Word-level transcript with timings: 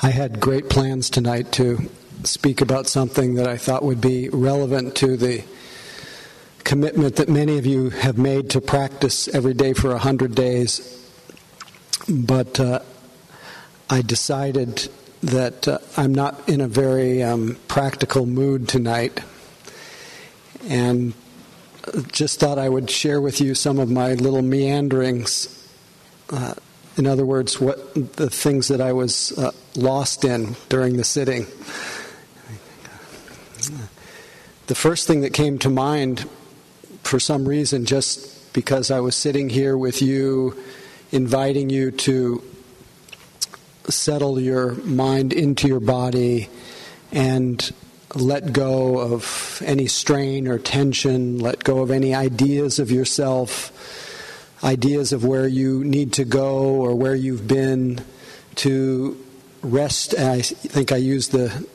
I 0.00 0.10
had 0.10 0.38
great 0.38 0.70
plans 0.70 1.10
tonight 1.10 1.50
to 1.52 1.90
speak 2.22 2.60
about 2.60 2.86
something 2.86 3.34
that 3.34 3.48
I 3.48 3.56
thought 3.56 3.82
would 3.82 4.00
be 4.00 4.28
relevant 4.28 4.94
to 4.96 5.16
the 5.16 5.42
commitment 6.62 7.16
that 7.16 7.28
many 7.28 7.58
of 7.58 7.66
you 7.66 7.90
have 7.90 8.16
made 8.16 8.50
to 8.50 8.60
practice 8.60 9.26
every 9.26 9.54
day 9.54 9.72
for 9.72 9.90
a 9.90 9.98
hundred 9.98 10.36
days. 10.36 11.04
But 12.08 12.60
uh, 12.60 12.78
I 13.90 14.02
decided 14.02 14.88
that 15.24 15.66
uh, 15.66 15.78
I'm 15.96 16.14
not 16.14 16.48
in 16.48 16.60
a 16.60 16.68
very 16.68 17.20
um, 17.24 17.56
practical 17.66 18.24
mood 18.24 18.68
tonight, 18.68 19.18
and 20.68 21.12
just 22.12 22.38
thought 22.38 22.58
I 22.58 22.68
would 22.68 22.88
share 22.88 23.20
with 23.20 23.40
you 23.40 23.56
some 23.56 23.80
of 23.80 23.90
my 23.90 24.14
little 24.14 24.42
meanderings. 24.42 25.68
Uh, 26.30 26.54
in 26.98 27.06
other 27.06 27.24
words, 27.24 27.60
what 27.60 27.94
the 28.16 28.28
things 28.28 28.68
that 28.68 28.80
I 28.80 28.92
was 28.92 29.36
uh, 29.38 29.52
lost 29.76 30.24
in 30.24 30.56
during 30.68 30.96
the 30.96 31.04
sitting. 31.04 31.46
The 34.66 34.74
first 34.74 35.06
thing 35.06 35.20
that 35.20 35.32
came 35.32 35.58
to 35.60 35.70
mind, 35.70 36.28
for 37.04 37.20
some 37.20 37.48
reason, 37.48 37.84
just 37.84 38.52
because 38.52 38.90
I 38.90 39.00
was 39.00 39.14
sitting 39.14 39.48
here 39.48 39.78
with 39.78 40.02
you, 40.02 40.56
inviting 41.12 41.70
you 41.70 41.92
to 41.92 42.42
settle 43.88 44.40
your 44.40 44.74
mind 44.74 45.32
into 45.32 45.68
your 45.68 45.80
body 45.80 46.48
and 47.12 47.72
let 48.14 48.52
go 48.52 48.98
of 48.98 49.62
any 49.64 49.86
strain 49.86 50.48
or 50.48 50.58
tension, 50.58 51.38
let 51.38 51.62
go 51.62 51.78
of 51.78 51.90
any 51.90 52.14
ideas 52.14 52.78
of 52.78 52.90
yourself 52.90 53.72
ideas 54.62 55.12
of 55.12 55.24
where 55.24 55.46
you 55.46 55.84
need 55.84 56.12
to 56.14 56.24
go 56.24 56.58
or 56.58 56.94
where 56.94 57.14
you've 57.14 57.46
been 57.46 58.04
to 58.56 59.24
rest. 59.62 60.14
I 60.18 60.40
think 60.42 60.92
I 60.92 60.96
used 60.96 61.32
the 61.32 61.66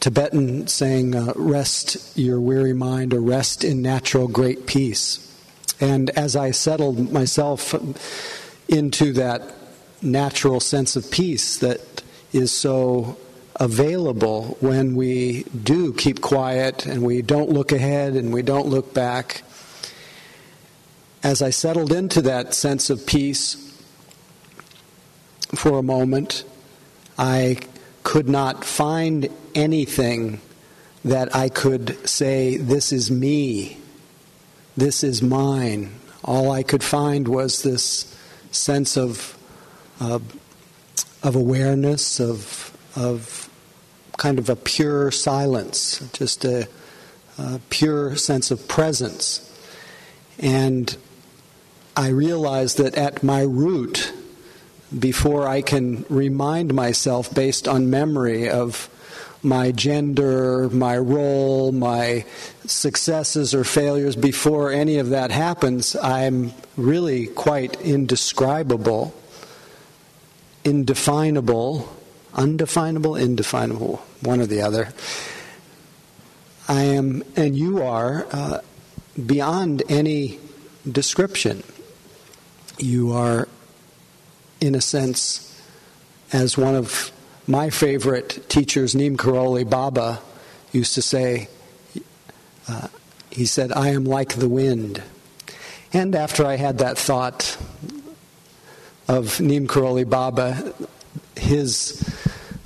Tibetan 0.00 0.68
saying, 0.68 1.14
uh, 1.14 1.32
rest 1.34 2.16
your 2.16 2.40
weary 2.40 2.72
mind 2.72 3.12
or 3.12 3.20
rest 3.20 3.64
in 3.64 3.82
natural 3.82 4.28
great 4.28 4.66
peace. 4.66 5.24
And 5.80 6.10
as 6.10 6.36
I 6.36 6.50
settled 6.50 7.12
myself 7.12 7.74
into 8.68 9.12
that 9.14 9.42
natural 10.02 10.60
sense 10.60 10.96
of 10.96 11.10
peace 11.10 11.58
that 11.58 12.02
is 12.32 12.52
so 12.52 13.16
available 13.56 14.56
when 14.60 14.94
we 14.94 15.44
do 15.64 15.92
keep 15.92 16.20
quiet 16.20 16.86
and 16.86 17.02
we 17.02 17.22
don't 17.22 17.50
look 17.50 17.72
ahead 17.72 18.14
and 18.14 18.32
we 18.32 18.42
don't 18.42 18.66
look 18.66 18.94
back, 18.94 19.42
as 21.28 21.42
I 21.42 21.50
settled 21.50 21.92
into 21.92 22.22
that 22.22 22.54
sense 22.54 22.88
of 22.88 23.04
peace 23.04 23.78
for 25.54 25.78
a 25.78 25.82
moment, 25.82 26.42
I 27.18 27.58
could 28.02 28.30
not 28.30 28.64
find 28.64 29.28
anything 29.54 30.40
that 31.04 31.36
I 31.36 31.50
could 31.50 32.08
say, 32.08 32.56
This 32.56 32.92
is 32.92 33.10
me, 33.10 33.76
this 34.74 35.04
is 35.04 35.20
mine. 35.20 35.90
All 36.24 36.50
I 36.50 36.62
could 36.62 36.82
find 36.82 37.28
was 37.28 37.62
this 37.62 38.16
sense 38.50 38.96
of, 38.96 39.36
uh, 40.00 40.20
of 41.22 41.36
awareness, 41.36 42.20
of, 42.20 42.74
of 42.96 43.50
kind 44.16 44.38
of 44.38 44.48
a 44.48 44.56
pure 44.56 45.10
silence, 45.10 46.00
just 46.14 46.46
a, 46.46 46.66
a 47.36 47.60
pure 47.68 48.16
sense 48.16 48.50
of 48.50 48.66
presence. 48.66 49.44
And 50.38 50.96
I 51.98 52.10
realize 52.10 52.76
that 52.76 52.94
at 52.94 53.24
my 53.24 53.40
root, 53.40 54.12
before 54.96 55.48
I 55.48 55.62
can 55.62 56.04
remind 56.08 56.72
myself 56.72 57.34
based 57.34 57.66
on 57.66 57.90
memory 57.90 58.48
of 58.48 58.88
my 59.42 59.72
gender, 59.72 60.68
my 60.70 60.96
role, 60.96 61.72
my 61.72 62.24
successes 62.66 63.52
or 63.52 63.64
failures, 63.64 64.14
before 64.14 64.70
any 64.70 64.98
of 64.98 65.08
that 65.08 65.32
happens, 65.32 65.96
I'm 65.96 66.52
really 66.76 67.26
quite 67.26 67.80
indescribable, 67.80 69.12
indefinable, 70.62 71.96
undefinable, 72.32 73.16
indefinable, 73.16 73.96
one 74.22 74.40
or 74.40 74.46
the 74.46 74.60
other. 74.60 74.90
I 76.68 76.82
am, 76.82 77.24
and 77.34 77.56
you 77.56 77.82
are, 77.82 78.24
uh, 78.30 78.60
beyond 79.26 79.82
any 79.88 80.38
description 80.88 81.64
you 82.78 83.12
are, 83.12 83.48
in 84.60 84.74
a 84.74 84.80
sense, 84.80 85.44
as 86.32 86.56
one 86.56 86.74
of 86.74 87.12
my 87.46 87.70
favorite 87.70 88.48
teachers, 88.48 88.94
Neem 88.94 89.16
Karoli 89.16 89.68
Baba, 89.68 90.20
used 90.72 90.94
to 90.94 91.02
say, 91.02 91.48
uh, 92.68 92.88
he 93.30 93.46
said, 93.46 93.72
I 93.72 93.88
am 93.88 94.04
like 94.04 94.34
the 94.34 94.48
wind. 94.48 95.02
And 95.92 96.14
after 96.14 96.44
I 96.44 96.56
had 96.56 96.78
that 96.78 96.98
thought 96.98 97.56
of 99.06 99.40
Neem 99.40 99.66
Karoli 99.66 100.08
Baba, 100.08 100.74
his 101.36 102.02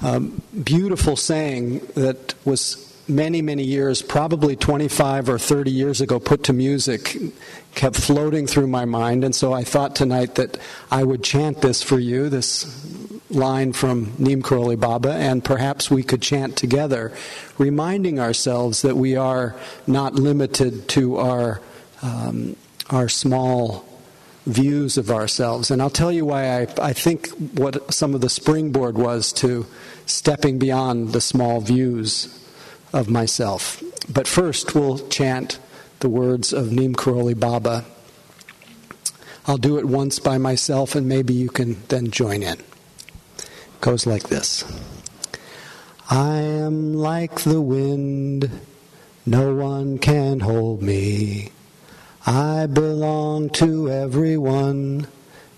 um, 0.03 0.43
beautiful 0.65 1.15
saying 1.17 1.79
that 1.95 2.35
was 2.45 2.92
many, 3.13 3.43
many 3.43 3.63
years, 3.63 4.03
probably 4.03 4.57
25 4.57 5.29
or 5.29 5.39
30 5.39 5.71
years 5.71 6.01
ago, 6.01 6.19
put 6.19 6.45
to 6.45 6.53
music, 6.53 7.17
kept 7.75 7.97
floating 7.97 8.47
through 8.47 8.67
my 8.67 8.85
mind. 8.85 9.25
And 9.25 9.35
so 9.35 9.53
I 9.53 9.65
thought 9.65 9.95
tonight 9.95 10.35
that 10.37 10.59
I 10.91 11.05
would 11.05 11.23
chant 11.23 11.61
this 11.61 11.83
for 11.83 11.99
you, 11.99 12.29
this 12.29 12.67
line 13.31 13.73
from 13.73 14.13
Neem 14.19 14.43
Karoli 14.43 14.79
Baba, 14.79 15.13
and 15.13 15.45
perhaps 15.45 15.91
we 15.91 16.03
could 16.03 16.23
chant 16.23 16.57
together, 16.57 17.13
reminding 17.59 18.19
ourselves 18.19 18.83
that 18.83 18.97
we 18.97 19.17
are 19.17 19.55
not 19.87 20.15
limited 20.15 20.89
to 20.91 21.17
our, 21.19 21.61
um, 22.03 22.57
our 22.91 23.09
small 23.09 23.87
views 24.45 24.99
of 24.99 25.11
ourselves. 25.11 25.71
And 25.71 25.81
I'll 25.81 25.91
tell 25.91 26.11
you 26.11 26.27
why 26.27 26.63
I, 26.63 26.67
I 26.81 26.93
think 26.93 27.29
what 27.55 27.95
some 27.95 28.15
of 28.15 28.21
the 28.21 28.29
springboard 28.29 28.99
was 28.99 29.33
to 29.35 29.67
stepping 30.07 30.59
beyond 30.59 31.13
the 31.13 31.21
small 31.21 31.61
views 31.61 32.42
of 32.93 33.09
myself. 33.09 33.83
But 34.09 34.29
first, 34.29 34.75
we'll 34.75 34.99
chant 35.09 35.59
the 36.01 36.09
words 36.09 36.53
of 36.53 36.73
Neem 36.73 36.95
Karoli 36.95 37.39
Baba. 37.39 37.85
I'll 39.47 39.59
do 39.59 39.79
it 39.79 39.87
once 39.87 40.19
by 40.19 40.39
myself, 40.39 40.95
and 40.95 41.09
maybe 41.09 41.35
you 41.35 41.49
can 41.49 41.83
then 41.89 42.11
join 42.11 42.43
in. 42.43 42.59
It 42.59 43.81
goes 43.81 44.07
like 44.07 44.29
this 44.29 44.65
I 46.11 46.37
am 46.39 46.95
like 46.95 47.41
the 47.41 47.61
wind, 47.61 48.51
no 49.25 49.55
one 49.55 49.99
can 49.99 50.41
hold 50.41 50.83
me. 50.83 51.51
I 52.27 52.67
belong 52.67 53.51
to 53.51 53.91
everyone, 53.91 55.09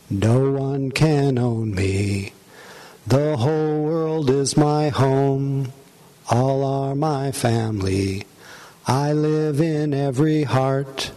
no 0.09 0.51
one 0.51 0.91
can 0.91 1.39
own 1.39 1.75
me. 1.75 2.33
The 3.07 3.37
whole 3.37 3.83
world 3.83 4.31
is 4.31 4.57
my 4.57 4.89
home 4.89 5.73
all 6.31 6.65
are 6.95 6.97
my 6.97 7.33
family. 7.33 8.25
I 8.87 9.13
live 9.13 9.61
in 9.61 9.93
every 9.93 10.45
heart. 10.45 11.11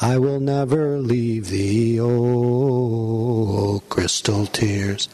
I 0.00 0.18
will 0.18 0.40
never 0.40 0.98
leave 0.98 1.48
thee, 1.48 1.98
oh, 2.00 3.82
crystal 3.88 4.44
tears. 4.46 5.08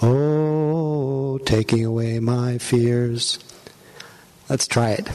Oh, 0.00 1.38
taking 1.44 1.84
away 1.84 2.20
my 2.20 2.58
fears. 2.58 3.40
Let's 4.48 4.68
try 4.68 4.90
it. 4.90 5.08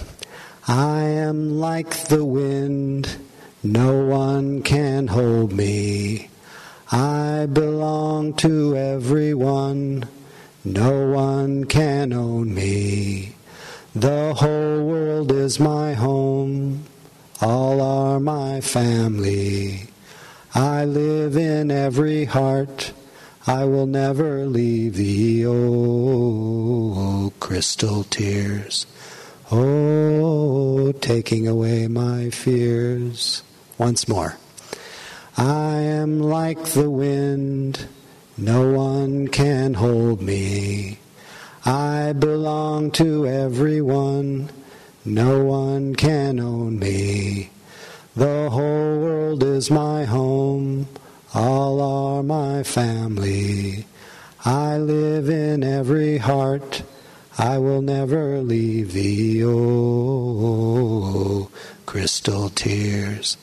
I 0.67 1.03
am 1.03 1.59
like 1.59 2.07
the 2.07 2.25
wind, 2.25 3.15
no 3.63 4.05
one 4.05 4.63
can 4.63 5.07
hold 5.07 5.53
me. 5.53 6.29
I 6.91 7.45
belong 7.45 8.33
to 8.45 8.75
everyone, 8.75 10.09
no 10.65 11.07
one 11.09 11.63
can 11.65 12.11
own 12.11 12.53
me. 12.53 13.35
The 13.93 14.33
whole 14.33 14.85
world 14.85 15.33
is 15.33 15.59
my 15.59 15.93
home, 15.93 16.85
all 17.41 17.81
are 17.81 18.21
my 18.21 18.61
family. 18.61 19.87
I 20.55 20.85
live 20.85 21.35
in 21.35 21.69
every 21.71 22.23
heart, 22.23 22.93
I 23.45 23.65
will 23.65 23.87
never 23.87 24.45
leave 24.45 24.95
thee, 24.95 25.45
oh, 25.45 27.33
crystal 27.41 28.05
tears. 28.05 28.85
Oh, 29.51 30.93
taking 30.93 31.45
away 31.45 31.89
my 31.89 32.29
fears. 32.29 33.43
Once 33.77 34.07
more. 34.07 34.37
I 35.35 35.81
am 35.81 36.21
like 36.21 36.63
the 36.63 36.89
wind, 36.89 37.87
no 38.37 38.71
one 38.71 39.27
can 39.27 39.73
hold 39.73 40.21
me. 40.21 41.00
I 41.65 42.13
belong 42.13 42.89
to 42.91 43.27
everyone, 43.27 44.49
no 45.05 45.43
one 45.43 45.95
can 45.95 46.39
own 46.39 46.79
me. 46.79 47.51
The 48.15 48.49
whole 48.49 48.99
world 48.99 49.43
is 49.43 49.69
my 49.69 50.05
home, 50.05 50.87
all 51.35 51.79
are 51.79 52.23
my 52.23 52.63
family. 52.63 53.85
I 54.43 54.77
live 54.77 55.29
in 55.29 55.63
every 55.63 56.17
heart. 56.17 56.81
I 57.37 57.59
will 57.59 57.83
never 57.83 58.41
leave 58.41 58.93
thee, 58.93 59.43
oh, 59.45 61.49
crystal 61.85 62.49
tears. 62.49 63.37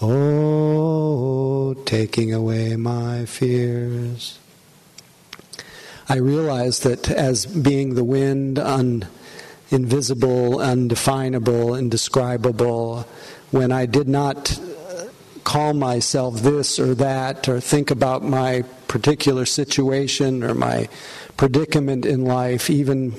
Oh, 0.00 1.74
taking 1.84 2.32
away 2.32 2.76
my 2.76 3.24
fears. 3.24 4.38
I 6.08 6.18
realized 6.18 6.84
that 6.84 7.10
as 7.10 7.46
being 7.46 7.94
the 7.94 8.04
wind, 8.04 8.58
un, 8.58 9.06
invisible, 9.70 10.60
undefinable, 10.60 11.74
indescribable, 11.74 13.08
when 13.50 13.72
I 13.72 13.86
did 13.86 14.08
not 14.08 14.58
call 15.42 15.74
myself 15.74 16.42
this 16.42 16.78
or 16.78 16.94
that, 16.96 17.48
or 17.48 17.60
think 17.60 17.90
about 17.90 18.22
my 18.22 18.62
particular 18.88 19.46
situation 19.46 20.42
or 20.42 20.54
my 20.54 20.88
predicament 21.36 22.04
in 22.04 22.24
life, 22.24 22.68
even 22.70 23.14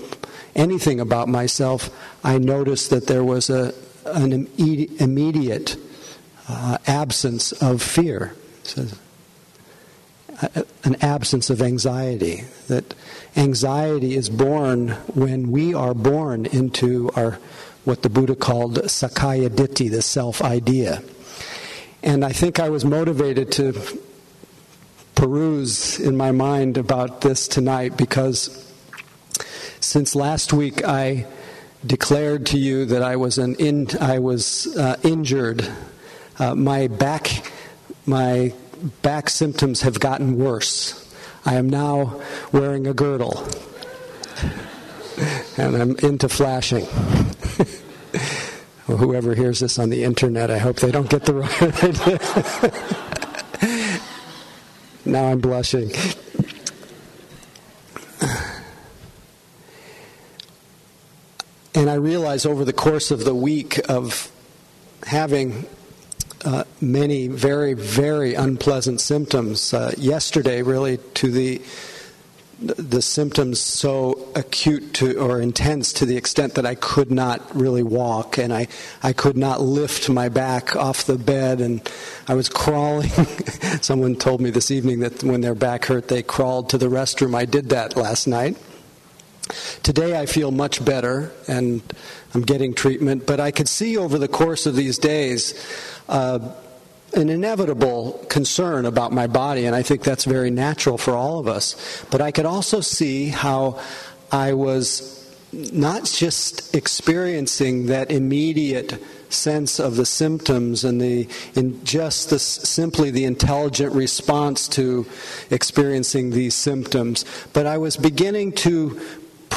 anything 0.56 1.00
about 1.00 1.28
myself, 1.28 1.90
I 2.24 2.38
noticed 2.38 2.90
that 2.90 3.08
there 3.08 3.24
was 3.24 3.50
a, 3.50 3.74
an 4.06 4.48
immediate 4.58 5.78
uh, 6.50 6.78
absence 6.88 7.52
of 7.54 7.82
fear. 7.82 8.34
An 10.84 10.96
absence 11.02 11.50
of 11.50 11.62
anxiety. 11.62 12.44
That 12.68 12.94
anxiety 13.36 14.16
is 14.16 14.30
born 14.30 14.90
when 15.14 15.52
we 15.52 15.74
are 15.74 15.94
born 15.94 16.46
into 16.46 17.10
our 17.16 17.40
what 17.86 18.02
the 18.02 18.10
Buddha 18.10 18.36
called 18.36 18.76
Sakkaya 18.80 19.50
Ditthi, 19.50 19.90
the 19.90 20.02
self 20.02 20.42
idea. 20.42 21.02
And 22.04 22.24
I 22.24 22.34
think 22.34 22.60
I 22.60 22.70
was 22.70 22.84
motivated 22.84 23.52
to 23.54 23.74
peruse 25.16 26.00
in 26.00 26.16
my 26.16 26.32
mind 26.32 26.78
about 26.78 27.22
this 27.22 27.48
tonight 27.48 27.98
because 27.98 28.72
since 29.80 30.16
last 30.16 30.54
week 30.54 30.84
I 30.84 31.26
declared 31.86 32.46
to 32.48 32.58
you 32.58 32.86
that 32.86 33.02
I 33.02 33.16
was 33.16 33.38
an 33.38 33.56
in, 33.56 33.88
I 34.00 34.20
was 34.20 34.68
uh, 34.78 34.98
injured. 35.04 35.68
Uh, 36.38 36.54
my 36.54 36.88
back 36.88 37.44
my 38.08 38.54
back 39.02 39.30
symptoms 39.30 39.82
have 39.82 40.00
gotten 40.00 40.38
worse. 40.38 41.04
I 41.46 41.56
am 41.56 41.70
now 41.70 42.22
wearing 42.52 42.88
a 42.88 42.94
girdle, 42.94 43.48
and 45.58 45.76
I'm 45.76 45.96
into 45.98 46.28
flashing. 46.28 46.86
well, 48.88 48.98
whoever 48.98 49.34
hears 49.34 49.60
this 49.60 49.80
on 49.80 49.90
the 49.90 50.04
internet, 50.04 50.52
I 50.52 50.58
hope 50.58 50.78
they 50.78 50.92
don't 50.92 51.10
get 51.10 51.26
the 51.26 51.34
wrong 51.36 51.50
idea. 51.84 52.20
now 55.06 55.32
I'm 55.32 55.40
blushing. 55.40 55.92
And 61.76 61.92
I 61.92 61.94
realize 61.94 62.44
over 62.44 62.66
the 62.66 62.74
course 62.74 63.12
of 63.12 63.24
the 63.24 63.36
week 63.36 63.80
of 63.88 64.32
having 65.06 65.68
uh, 66.46 66.64
many 66.82 67.28
very, 67.28 67.74
very 67.74 68.34
unpleasant 68.34 69.02
symptoms, 69.02 69.74
uh, 69.74 69.94
yesterday 69.98 70.62
really 70.62 70.98
to 71.16 71.32
the 71.32 71.62
the 72.60 73.04
symptoms 73.04 73.62
so 73.62 74.30
acute 74.36 74.96
to 74.96 75.16
or 75.20 75.40
intense 75.40 75.94
to 75.94 76.08
the 76.08 76.18
extent 76.18 76.56
that 76.56 76.66
I 76.66 76.74
could 76.74 77.12
not 77.12 77.56
really 77.56 77.84
walk 77.84 78.40
and 78.40 78.52
I, 78.52 78.68
I 79.04 79.14
could 79.14 79.38
not 79.38 79.62
lift 79.62 80.10
my 80.10 80.28
back 80.28 80.76
off 80.76 81.06
the 81.06 81.20
bed 81.20 81.62
and 81.62 81.88
I 82.28 82.34
was 82.34 82.50
crawling. 82.50 83.10
Someone 83.82 84.16
told 84.16 84.42
me 84.42 84.50
this 84.50 84.72
evening 84.72 85.02
that 85.02 85.24
when 85.24 85.42
their 85.42 85.54
back 85.54 85.86
hurt 85.86 86.08
they 86.08 86.24
crawled 86.24 86.72
to 86.72 86.80
the 86.80 86.88
restroom. 86.88 87.36
I 87.36 87.46
did 87.46 87.70
that 87.70 87.96
last 87.96 88.26
night. 88.26 88.58
Today 89.84 90.20
I 90.20 90.26
feel 90.26 90.52
much 90.52 90.84
better 90.84 91.32
and 91.48 91.82
I'm 92.34 92.42
getting 92.42 92.74
treatment, 92.74 93.26
but 93.26 93.40
I 93.40 93.52
could 93.52 93.68
see 93.68 93.98
over 93.98 94.18
the 94.18 94.28
course 94.28 94.66
of 94.66 94.76
these 94.76 94.98
days 94.98 95.54
uh, 96.10 96.40
an 97.14 97.30
inevitable 97.30 98.26
concern 98.30 98.86
about 98.86 99.12
my 99.12 99.28
body, 99.28 99.66
and 99.66 99.76
I 99.76 99.82
think 99.82 100.04
that's 100.04 100.26
very 100.26 100.52
natural 100.52 100.98
for 100.98 101.16
all 101.16 101.40
of 101.40 101.48
us. 101.48 102.06
But 102.12 102.22
I 102.22 102.32
could 102.32 102.46
also 102.46 102.82
see 102.82 103.30
how 103.30 103.80
I 104.32 104.54
was 104.54 105.14
not 105.54 106.04
just 106.04 106.76
experiencing 106.76 107.86
that 107.88 108.12
immediate 108.12 109.02
sense 109.30 109.80
of 109.80 109.96
the 109.96 110.06
symptoms 110.06 110.84
and 110.84 111.02
the 111.02 111.28
in 111.56 111.84
just 111.84 112.30
the, 112.30 112.40
simply 112.40 113.12
the 113.12 113.26
intelligent 113.26 113.94
response 113.94 114.68
to 114.68 115.06
experiencing 115.50 116.32
these 116.32 116.56
symptoms, 116.56 117.26
but 117.54 117.66
I 117.66 117.78
was 117.78 117.98
beginning 117.98 118.52
to 118.54 119.00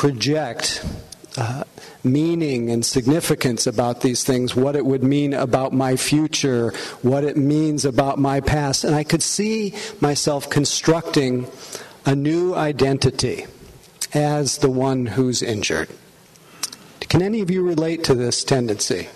project 0.01 0.83
uh, 1.37 1.63
meaning 2.03 2.71
and 2.71 2.87
significance 2.87 3.67
about 3.67 4.01
these 4.01 4.25
things, 4.25 4.57
what 4.57 4.75
it 4.75 4.87
would 4.87 5.05
mean 5.05 5.35
about 5.35 5.75
my 5.75 5.95
future, 5.95 6.73
what 7.03 7.23
it 7.23 7.37
means 7.37 7.85
about 7.85 8.19
my 8.19 8.41
past. 8.41 8.83
And 8.83 8.95
I 8.95 9.05
could 9.05 9.23
see 9.23 9.75
myself 10.01 10.49
constructing 10.49 11.47
a 12.07 12.17
new 12.17 12.55
identity 12.55 13.45
as 14.15 14.57
the 14.57 14.71
one 14.71 15.05
who's 15.05 15.43
injured. 15.43 15.91
Can 17.01 17.21
any 17.21 17.43
of 17.43 17.51
you 17.51 17.63
relate 17.63 18.03
to 18.05 18.15
this 18.15 18.43
tendency? 18.43 19.11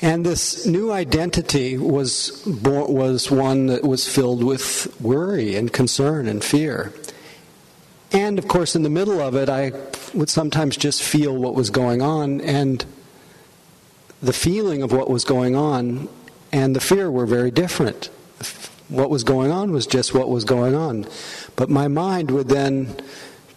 And 0.00 0.24
this 0.24 0.64
new 0.64 0.90
identity 0.90 1.76
was, 1.76 2.42
was 2.46 3.30
one 3.30 3.66
that 3.66 3.84
was 3.84 4.08
filled 4.08 4.42
with 4.42 4.98
worry 5.02 5.54
and 5.54 5.70
concern 5.70 6.26
and 6.26 6.42
fear. 6.42 6.94
And 8.16 8.38
of 8.38 8.48
course, 8.48 8.74
in 8.74 8.82
the 8.82 8.88
middle 8.88 9.20
of 9.20 9.36
it, 9.36 9.50
I 9.50 9.72
would 10.14 10.30
sometimes 10.30 10.78
just 10.78 11.02
feel 11.02 11.36
what 11.36 11.54
was 11.54 11.68
going 11.68 12.00
on, 12.00 12.40
and 12.40 12.82
the 14.22 14.32
feeling 14.32 14.82
of 14.82 14.90
what 14.90 15.10
was 15.10 15.24
going 15.24 15.54
on 15.54 16.08
and 16.50 16.74
the 16.74 16.80
fear 16.80 17.10
were 17.10 17.26
very 17.26 17.50
different. 17.50 18.06
What 18.88 19.10
was 19.10 19.22
going 19.22 19.50
on 19.50 19.70
was 19.70 19.86
just 19.86 20.14
what 20.14 20.30
was 20.30 20.44
going 20.44 20.74
on. 20.74 21.06
But 21.56 21.68
my 21.68 21.88
mind 21.88 22.30
would 22.30 22.48
then 22.48 22.96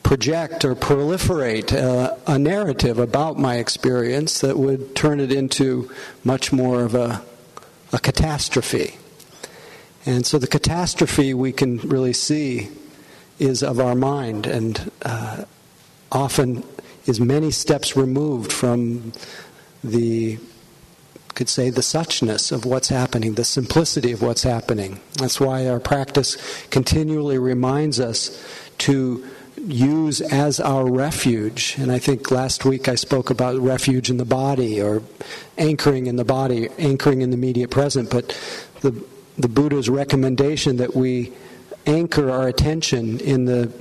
project 0.04 0.66
or 0.66 0.76
proliferate 0.76 1.72
a, 1.72 2.18
a 2.28 2.38
narrative 2.38 3.00
about 3.00 3.40
my 3.40 3.56
experience 3.56 4.42
that 4.42 4.58
would 4.58 4.94
turn 4.94 5.22
it 5.22 5.32
into 5.32 5.90
much 6.26 6.52
more 6.52 6.84
of 6.84 6.96
a, 6.96 7.24
a 7.94 8.00
catastrophe. 8.00 8.98
And 10.06 10.26
so 10.26 10.38
the 10.38 10.48
catastrophe 10.48 11.34
we 11.34 11.54
can 11.54 11.78
really 11.78 12.14
see 12.14 12.70
is 13.40 13.64
of 13.64 13.80
our 13.80 13.96
mind 13.96 14.46
and 14.46 14.92
uh, 15.02 15.44
often 16.12 16.64
is 17.06 17.20
many 17.20 17.52
steps 17.52 17.96
removed 17.96 18.52
from 18.52 19.14
the 19.84 20.38
could 21.36 21.48
say 21.48 21.70
the 21.70 21.80
suchness 21.80 22.52
of 22.52 22.66
what's 22.66 22.90
happening, 22.90 23.36
the 23.36 23.46
simplicity 23.46 24.12
of 24.12 24.22
what's 24.22 24.44
happening. 24.44 25.00
That's 25.14 25.40
why 25.40 25.68
our 25.70 25.80
practice 25.80 26.36
continually 26.70 27.38
reminds 27.38 27.98
us 27.98 28.44
to 28.80 29.26
use 29.66 30.20
as 30.20 30.60
our 30.60 30.86
refuge. 30.86 31.76
And 31.78 31.94
I 31.94 32.00
think 32.00 32.30
last 32.30 32.66
week 32.66 32.90
I 32.90 32.96
spoke 32.96 33.30
about 33.30 33.58
refuge 33.62 34.10
in 34.10 34.18
the 34.18 34.26
body 34.26 34.82
or 34.82 35.02
anchoring 35.58 36.08
in 36.08 36.18
the 36.18 36.26
body, 36.26 36.68
anchoring 36.78 37.22
in 37.22 37.30
the 37.30 37.38
immediate 37.38 37.72
present. 37.72 38.10
But 38.10 38.38
the, 38.82 38.92
the 39.38 39.48
Buddha's 39.48 39.90
recommendation 39.90 40.76
that 40.78 40.94
we 40.94 41.32
anchor 41.90 42.30
our 42.30 42.48
attention 42.48 43.20
in 43.20 43.46
the 43.46 43.72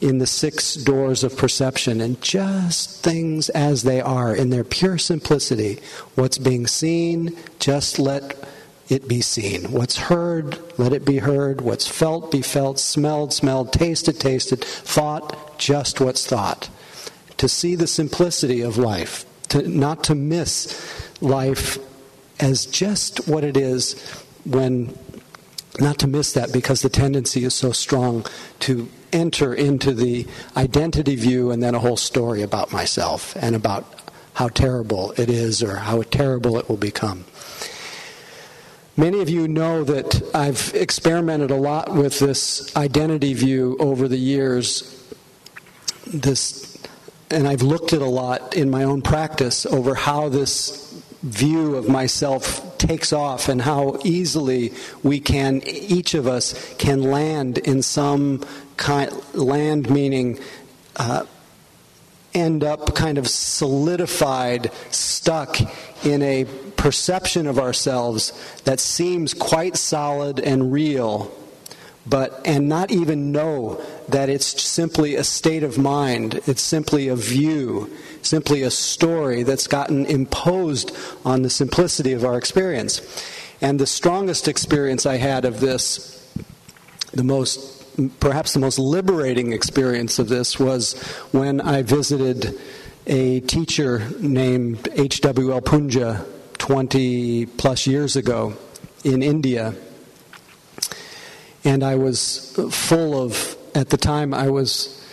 in 0.00 0.18
the 0.18 0.26
six 0.26 0.74
doors 0.74 1.24
of 1.24 1.36
perception 1.36 2.02
and 2.02 2.20
just 2.20 3.02
things 3.02 3.48
as 3.50 3.82
they 3.82 4.00
are 4.00 4.34
in 4.34 4.50
their 4.50 4.64
pure 4.64 4.98
simplicity. 4.98 5.80
What's 6.14 6.36
being 6.36 6.66
seen, 6.66 7.34
just 7.58 7.98
let 7.98 8.36
it 8.88 9.08
be 9.08 9.22
seen. 9.22 9.72
What's 9.72 9.96
heard, 9.96 10.58
let 10.78 10.92
it 10.92 11.04
be 11.04 11.18
heard. 11.18 11.62
What's 11.62 11.88
felt, 11.88 12.30
be 12.30 12.42
felt. 12.42 12.78
Smelled, 12.78 13.32
smelled. 13.32 13.72
Tasted, 13.72 14.20
tasted. 14.20 14.62
Thought, 14.62 15.58
just 15.58 16.00
what's 16.00 16.26
thought. 16.26 16.68
To 17.38 17.48
see 17.48 17.74
the 17.74 17.86
simplicity 17.86 18.60
of 18.60 18.76
life, 18.76 19.24
to 19.48 19.66
not 19.66 20.04
to 20.04 20.14
miss 20.14 21.10
life 21.20 21.78
as 22.38 22.66
just 22.66 23.26
what 23.26 23.44
it 23.44 23.56
is 23.56 23.98
when 24.44 24.96
not 25.80 25.98
to 25.98 26.06
miss 26.06 26.32
that 26.32 26.52
because 26.52 26.82
the 26.82 26.88
tendency 26.88 27.44
is 27.44 27.54
so 27.54 27.72
strong 27.72 28.24
to 28.60 28.88
enter 29.12 29.54
into 29.54 29.92
the 29.92 30.26
identity 30.56 31.16
view 31.16 31.50
and 31.50 31.62
then 31.62 31.74
a 31.74 31.78
whole 31.78 31.96
story 31.96 32.42
about 32.42 32.72
myself 32.72 33.36
and 33.36 33.54
about 33.54 33.84
how 34.34 34.48
terrible 34.48 35.12
it 35.12 35.30
is 35.30 35.62
or 35.62 35.76
how 35.76 36.02
terrible 36.02 36.58
it 36.58 36.68
will 36.68 36.76
become. 36.76 37.24
Many 38.98 39.20
of 39.20 39.28
you 39.28 39.46
know 39.46 39.84
that 39.84 40.22
I've 40.34 40.72
experimented 40.74 41.50
a 41.50 41.56
lot 41.56 41.94
with 41.94 42.18
this 42.18 42.74
identity 42.76 43.34
view 43.34 43.76
over 43.78 44.08
the 44.08 44.16
years. 44.16 44.92
This, 46.06 46.78
and 47.30 47.46
I've 47.46 47.62
looked 47.62 47.92
at 47.92 48.00
a 48.00 48.06
lot 48.06 48.54
in 48.54 48.70
my 48.70 48.84
own 48.84 49.02
practice 49.02 49.66
over 49.66 49.94
how 49.94 50.30
this 50.30 50.85
view 51.26 51.74
of 51.74 51.88
myself 51.88 52.78
takes 52.78 53.12
off 53.12 53.48
and 53.48 53.62
how 53.62 53.98
easily 54.04 54.72
we 55.02 55.18
can, 55.18 55.60
each 55.66 56.14
of 56.14 56.26
us 56.26 56.74
can 56.76 57.02
land 57.02 57.58
in 57.58 57.82
some 57.82 58.44
kind, 58.76 59.10
land 59.34 59.90
meaning 59.90 60.38
uh, 60.96 61.24
end 62.32 62.62
up 62.62 62.94
kind 62.94 63.18
of 63.18 63.28
solidified, 63.28 64.70
stuck 64.90 65.58
in 66.04 66.22
a 66.22 66.44
perception 66.76 67.46
of 67.46 67.58
ourselves 67.58 68.32
that 68.64 68.78
seems 68.78 69.34
quite 69.34 69.76
solid 69.76 70.38
and 70.38 70.72
real, 70.72 71.34
but 72.08 72.40
and 72.44 72.68
not 72.68 72.90
even 72.90 73.32
know 73.32 73.82
that 74.08 74.28
it's 74.28 74.62
simply 74.62 75.16
a 75.16 75.24
state 75.24 75.62
of 75.62 75.76
mind, 75.76 76.40
it's 76.46 76.62
simply 76.62 77.08
a 77.08 77.16
view, 77.16 77.90
simply 78.22 78.62
a 78.62 78.70
story 78.70 79.42
that's 79.42 79.66
gotten 79.66 80.06
imposed 80.06 80.96
on 81.24 81.42
the 81.42 81.50
simplicity 81.50 82.12
of 82.12 82.24
our 82.24 82.38
experience. 82.38 83.00
And 83.60 83.80
the 83.80 83.86
strongest 83.86 84.48
experience 84.48 85.06
I 85.06 85.16
had 85.16 85.44
of 85.44 85.60
this, 85.60 86.12
the 87.12 87.24
most 87.24 87.76
perhaps 88.20 88.52
the 88.52 88.58
most 88.58 88.78
liberating 88.78 89.52
experience 89.52 90.18
of 90.18 90.28
this 90.28 90.58
was 90.58 91.00
when 91.32 91.60
I 91.60 91.82
visited 91.82 92.58
a 93.06 93.40
teacher 93.40 94.06
named 94.20 94.88
H.W.L. 94.94 95.62
Punja 95.62 96.26
20 96.58 97.46
plus 97.46 97.86
years 97.86 98.16
ago 98.16 98.54
in 99.04 99.22
India. 99.22 99.74
And 101.66 101.82
I 101.82 101.96
was 101.96 102.52
full 102.70 103.20
of, 103.20 103.56
at 103.74 103.90
the 103.90 103.96
time, 103.96 104.32
I 104.32 104.50
was 104.50 105.04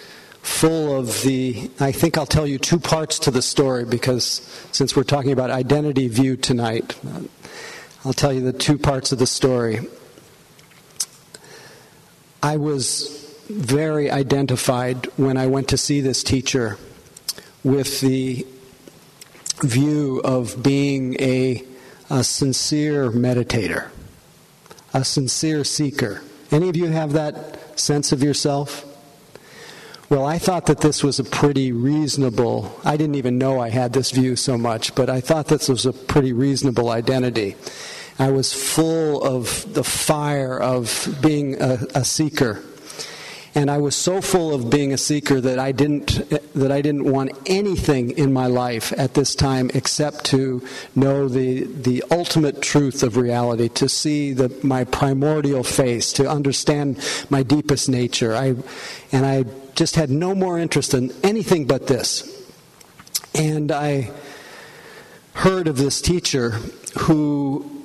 full 0.43 0.95
of 0.95 1.23
the, 1.23 1.71
I 1.79 1.91
think 1.91 2.15
I'll 2.15 2.27
tell 2.27 2.45
you 2.45 2.59
two 2.59 2.77
parts 2.79 3.17
to 3.19 3.31
the 3.31 3.41
story 3.41 3.85
because 3.85 4.23
since 4.71 4.95
we're 4.95 5.01
talking 5.01 5.31
about 5.31 5.49
identity 5.49 6.07
view 6.07 6.37
tonight, 6.37 6.95
uh, 7.07 7.21
I'll 8.05 8.13
tell 8.13 8.31
you 8.31 8.41
the 8.41 8.53
two 8.53 8.77
parts 8.77 9.11
of 9.11 9.17
the 9.17 9.25
story. 9.25 9.79
I 12.43 12.57
was 12.57 13.35
very 13.49 14.11
identified 14.11 15.07
when 15.17 15.37
I 15.37 15.47
went 15.47 15.69
to 15.69 15.77
see 15.77 16.01
this 16.01 16.23
teacher 16.23 16.77
with 17.63 17.99
the 17.99 18.45
view 19.61 20.21
of 20.23 20.61
being 20.61 21.19
a, 21.19 21.63
a 22.11 22.23
sincere 22.23 23.09
meditator, 23.09 23.89
a 24.93 25.03
sincere 25.03 25.63
seeker. 25.63 26.21
Any 26.53 26.69
of 26.69 26.77
you 26.77 26.85
have 26.85 27.13
that 27.13 27.79
sense 27.79 28.11
of 28.11 28.21
yourself? 28.21 28.85
Well, 30.07 30.23
I 30.23 30.37
thought 30.37 30.67
that 30.67 30.81
this 30.81 31.03
was 31.03 31.17
a 31.17 31.23
pretty 31.23 31.71
reasonable, 31.71 32.79
I 32.85 32.95
didn't 32.95 33.15
even 33.15 33.39
know 33.39 33.59
I 33.59 33.69
had 33.69 33.91
this 33.91 34.11
view 34.11 34.35
so 34.35 34.55
much, 34.55 34.93
but 34.93 35.09
I 35.09 35.19
thought 35.19 35.47
this 35.47 35.67
was 35.67 35.87
a 35.87 35.91
pretty 35.91 36.31
reasonable 36.31 36.91
identity. 36.91 37.55
I 38.19 38.29
was 38.29 38.53
full 38.53 39.23
of 39.23 39.73
the 39.73 39.83
fire 39.83 40.59
of 40.59 41.17
being 41.23 41.59
a, 41.59 41.79
a 41.95 42.05
seeker. 42.05 42.61
And 43.55 43.71
I 43.71 43.79
was 43.79 43.95
so 43.95 44.21
full 44.21 44.53
of 44.53 44.69
being 44.69 44.93
a 44.93 44.97
seeker 44.99 45.41
that 45.41 45.57
I 45.57 45.71
didn't 45.71 46.21
that 46.53 46.71
I 46.71 46.81
didn't 46.81 47.11
want 47.11 47.31
anything 47.45 48.11
in 48.11 48.31
my 48.31 48.47
life 48.47 48.93
at 48.97 49.13
this 49.13 49.35
time 49.35 49.71
except 49.73 50.25
to 50.25 50.65
know 50.95 51.27
the 51.27 51.63
the 51.63 52.03
ultimate 52.11 52.61
truth 52.61 53.03
of 53.03 53.17
reality, 53.17 53.69
to 53.69 53.89
see 53.89 54.33
the, 54.33 54.49
my 54.63 54.83
primordial 54.83 55.63
face, 55.63 56.13
to 56.13 56.29
understand 56.29 56.99
my 57.29 57.43
deepest 57.43 57.89
nature. 57.89 58.35
I 58.35 58.55
and 59.11 59.25
I 59.25 59.45
just 59.75 59.95
had 59.95 60.09
no 60.09 60.35
more 60.35 60.59
interest 60.59 60.93
in 60.93 61.11
anything 61.23 61.65
but 61.65 61.87
this. 61.87 62.29
And 63.33 63.71
I 63.71 64.11
heard 65.33 65.67
of 65.67 65.77
this 65.77 66.01
teacher 66.01 66.51
who 66.99 67.83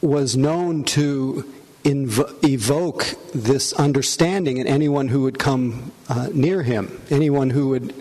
was 0.00 0.36
known 0.36 0.84
to 0.84 1.44
inv- 1.84 2.44
evoke 2.44 3.06
this 3.34 3.72
understanding 3.72 4.58
in 4.58 4.66
anyone 4.66 5.08
who 5.08 5.22
would 5.22 5.38
come 5.38 5.92
uh, 6.08 6.28
near 6.32 6.62
him, 6.62 7.00
anyone 7.10 7.50
who 7.50 7.68
would 7.68 7.94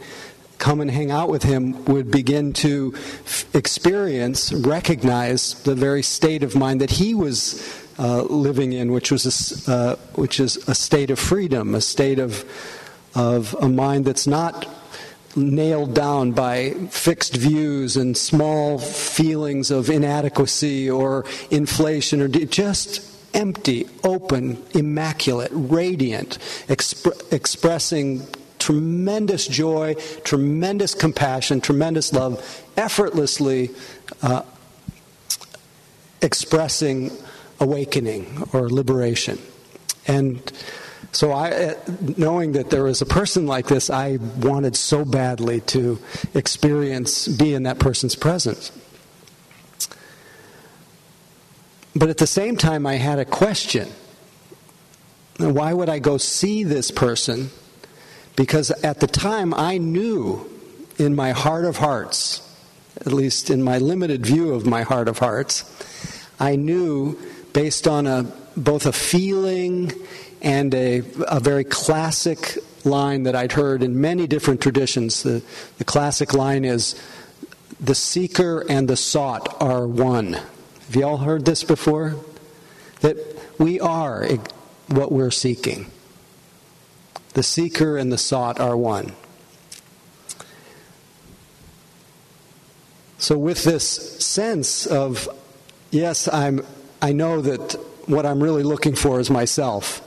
come 0.58 0.82
and 0.82 0.92
hang 0.92 1.10
out 1.10 1.30
with 1.30 1.44
him 1.44 1.86
would 1.86 2.12
begin 2.12 2.52
to 2.52 2.94
f- 2.96 3.56
experience, 3.56 4.52
recognize 4.52 5.62
the 5.64 5.76
very 5.76 6.04
state 6.04 6.44
of 6.44 6.56
mind 6.56 6.82
that 6.82 6.92
he 6.92 7.14
was 7.14 7.64
uh, 7.98 8.24
living 8.24 8.74
in, 8.74 8.92
which 8.92 9.12
was 9.12 9.68
a, 9.68 9.72
uh, 9.72 9.96
which 10.16 10.40
is 10.40 10.58
a 10.68 10.76
state 10.76 11.10
of 11.10 11.20
freedom, 11.20 11.76
a 11.76 11.82
state 11.82 12.20
of 12.20 12.46
of 13.16 13.56
a 13.60 13.68
mind 13.68 14.06
that's 14.06 14.28
not 14.28 14.68
nailed 15.36 15.94
down 15.94 16.32
by 16.32 16.72
fixed 16.90 17.36
views 17.36 17.98
and 17.98 18.18
small 18.18 18.78
feelings 18.78 19.72
of 19.72 19.90
inadequacy 19.90 20.90
or 20.90 21.26
inflation 21.52 22.22
or 22.22 22.28
just 22.28 23.09
empty, 23.34 23.88
open, 24.04 24.64
immaculate, 24.74 25.52
radiant, 25.54 26.38
exp- 26.68 27.34
expressing 27.34 28.26
tremendous 28.60 29.48
joy, 29.48 29.96
tremendous 30.24 30.94
compassion, 30.94 31.62
tremendous 31.62 32.12
love, 32.14 32.64
effortlessly 32.78 33.70
uh, 34.22 34.44
expressing 36.22 37.12
awakening 37.60 38.44
or 38.54 38.70
liberation. 38.70 39.40
And 40.08 40.52
so, 41.12 41.32
I, 41.32 41.52
uh, 41.52 41.74
knowing 42.18 42.52
that 42.52 42.70
there 42.70 42.84
was 42.84 43.02
a 43.02 43.06
person 43.06 43.48
like 43.48 43.68
this, 43.68 43.90
I 43.90 44.18
wanted 44.38 44.76
so 44.76 45.06
badly 45.06 45.62
to 45.62 46.00
experience, 46.36 47.28
be 47.28 47.54
in 47.54 47.64
that 47.64 47.80
person's 47.80 48.16
presence. 48.16 48.72
But 51.96 52.10
at 52.10 52.18
the 52.18 52.28
same 52.28 52.56
time, 52.56 52.86
I 52.86 52.96
had 52.96 53.20
a 53.20 53.26
question. 53.26 53.90
Why 55.38 55.74
would 55.74 55.90
I 55.90 56.00
go 56.00 56.18
see 56.18 56.64
this 56.64 56.92
person? 56.92 57.50
Because 58.36 58.72
at 58.84 59.00
the 59.00 59.08
time, 59.08 59.54
I 59.54 59.78
knew 59.78 60.50
in 60.98 61.16
my 61.16 61.32
heart 61.32 61.66
of 61.66 61.78
hearts, 61.78 62.42
at 62.98 63.14
least 63.14 63.50
in 63.50 63.64
my 63.64 63.78
limited 63.78 64.26
view 64.26 64.54
of 64.54 64.66
my 64.66 64.84
heart 64.84 65.08
of 65.08 65.20
hearts, 65.20 65.64
I 66.40 66.56
knew 66.56 67.18
based 67.54 67.88
on 67.88 68.06
a, 68.08 68.24
both 68.56 68.86
a 68.86 68.92
feeling 68.94 69.92
and 70.42 70.74
a, 70.74 71.04
a 71.28 71.40
very 71.40 71.64
classic 71.64 72.58
line 72.86 73.24
that 73.24 73.36
I'd 73.36 73.54
heard 73.54 73.84
in 73.84 74.00
many 74.00 74.28
different 74.28 74.62
traditions. 74.62 75.24
The, 75.24 75.42
the 75.78 75.84
classic 75.84 76.34
line 76.34 76.64
is 76.66 76.96
The 77.80 77.96
seeker 77.96 78.66
and 78.70 78.90
the 78.90 78.98
sought 78.98 79.62
are 79.62 79.88
one. 79.88 80.38
Have 80.90 80.96
you 80.96 81.04
all 81.06 81.18
heard 81.18 81.46
this 81.46 81.64
before? 81.64 82.16
That 83.02 83.16
we 83.60 83.80
are 83.80 84.28
what 84.88 85.12
we're 85.12 85.30
seeking. 85.30 85.92
The 87.36 87.44
seeker 87.44 87.96
and 87.96 88.12
the 88.12 88.18
sought 88.18 88.60
are 88.60 88.76
one. 88.76 89.12
So, 93.20 93.38
with 93.38 93.64
this 93.66 93.86
sense 94.26 94.88
of, 94.88 95.30
yes, 95.92 96.28
I'm, 96.28 96.66
I 97.04 97.12
know 97.12 97.40
that 97.40 97.74
what 98.08 98.26
I'm 98.26 98.42
really 98.42 98.64
looking 98.64 98.96
for 98.96 99.20
is 99.20 99.30
myself 99.30 100.02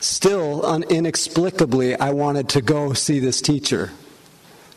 still, 0.00 0.66
un- 0.66 0.82
inexplicably, 0.82 1.94
I 1.94 2.10
wanted 2.10 2.48
to 2.48 2.60
go 2.60 2.92
see 2.92 3.20
this 3.20 3.40
teacher, 3.40 3.92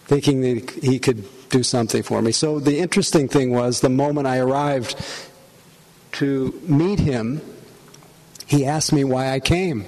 thinking 0.06 0.42
that 0.42 0.70
he 0.84 1.00
could 1.00 1.28
do 1.52 1.64
something 1.64 2.02
for 2.02 2.22
me. 2.22 2.32
So 2.32 2.60
the 2.60 2.80
interesting 2.80 3.28
thing 3.28 3.52
was 3.52 3.82
the 3.82 3.90
moment 3.90 4.28
I 4.28 4.40
arrived 4.40 4.96
to 6.14 6.60
meet 6.64 7.00
him, 7.00 7.42
he 8.48 8.66
asked 8.66 8.92
me 8.92 9.04
why 9.04 9.32
I 9.32 9.40
came. 9.40 9.86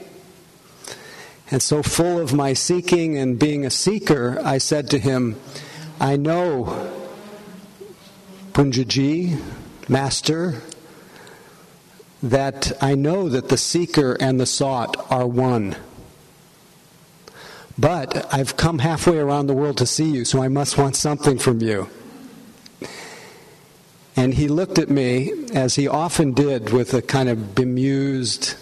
And 1.52 1.62
so, 1.62 1.84
full 1.84 2.20
of 2.20 2.34
my 2.34 2.54
seeking 2.54 3.18
and 3.18 3.38
being 3.38 3.66
a 3.66 3.70
seeker, 3.70 4.40
I 4.44 4.58
said 4.58 4.90
to 4.92 4.98
him, 4.98 5.40
I 6.00 6.16
know, 6.16 6.92
Punjaji, 8.54 9.40
Master, 9.88 10.62
that 12.24 12.72
I 12.82 12.96
know 12.96 13.28
that 13.28 13.50
the 13.50 13.58
seeker 13.58 14.14
and 14.20 14.40
the 14.40 14.46
sought 14.46 15.12
are 15.12 15.28
one. 15.28 15.76
But 17.78 18.32
I've 18.34 18.56
come 18.56 18.80
halfway 18.80 19.18
around 19.18 19.48
the 19.48 19.54
world 19.54 19.78
to 19.78 19.86
see 19.86 20.10
you, 20.10 20.26
so 20.26 20.44
I 20.44 20.48
must 20.48 20.78
want 20.78 20.96
something 20.96 21.40
from 21.40 21.62
you. 21.62 21.90
And 24.16 24.36
he 24.36 24.48
looked 24.48 24.78
at 24.78 24.90
me, 24.90 25.48
as 25.54 25.76
he 25.76 25.88
often 25.88 26.34
did, 26.34 26.72
with 26.72 26.94
a 26.94 27.02
kind 27.02 27.30
of 27.30 27.56
bemused, 27.56 28.56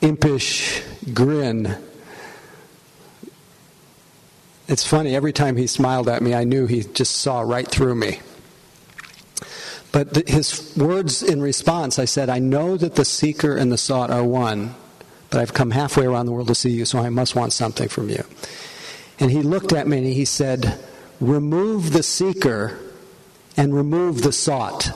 impish 0.00 0.82
grin. 1.12 1.76
It's 4.68 4.86
funny, 4.86 5.14
every 5.14 5.34
time 5.34 5.56
he 5.56 5.66
smiled 5.66 6.08
at 6.08 6.22
me, 6.22 6.34
I 6.34 6.44
knew 6.44 6.66
he 6.66 6.82
just 6.82 7.16
saw 7.16 7.40
right 7.40 7.68
through 7.68 7.94
me. 7.94 8.20
But 9.92 10.28
his 10.28 10.74
words 10.76 11.22
in 11.22 11.40
response, 11.42 11.98
I 11.98 12.06
said, 12.06 12.28
I 12.30 12.38
know 12.38 12.76
that 12.76 12.96
the 12.96 13.04
seeker 13.04 13.56
and 13.56 13.70
the 13.70 13.78
sought 13.78 14.10
are 14.10 14.24
one, 14.24 14.74
but 15.30 15.40
I've 15.40 15.54
come 15.54 15.70
halfway 15.70 16.06
around 16.06 16.26
the 16.26 16.32
world 16.32 16.48
to 16.48 16.54
see 16.54 16.70
you, 16.70 16.84
so 16.84 16.98
I 16.98 17.08
must 17.08 17.34
want 17.34 17.52
something 17.52 17.88
from 17.88 18.08
you. 18.08 18.24
And 19.18 19.30
he 19.30 19.42
looked 19.42 19.72
at 19.72 19.86
me 19.86 19.98
and 19.98 20.06
he 20.06 20.24
said, 20.24 20.78
Remove 21.20 21.92
the 21.92 22.02
seeker, 22.02 22.78
and 23.56 23.74
remove 23.74 24.22
the 24.22 24.32
sought. 24.32 24.90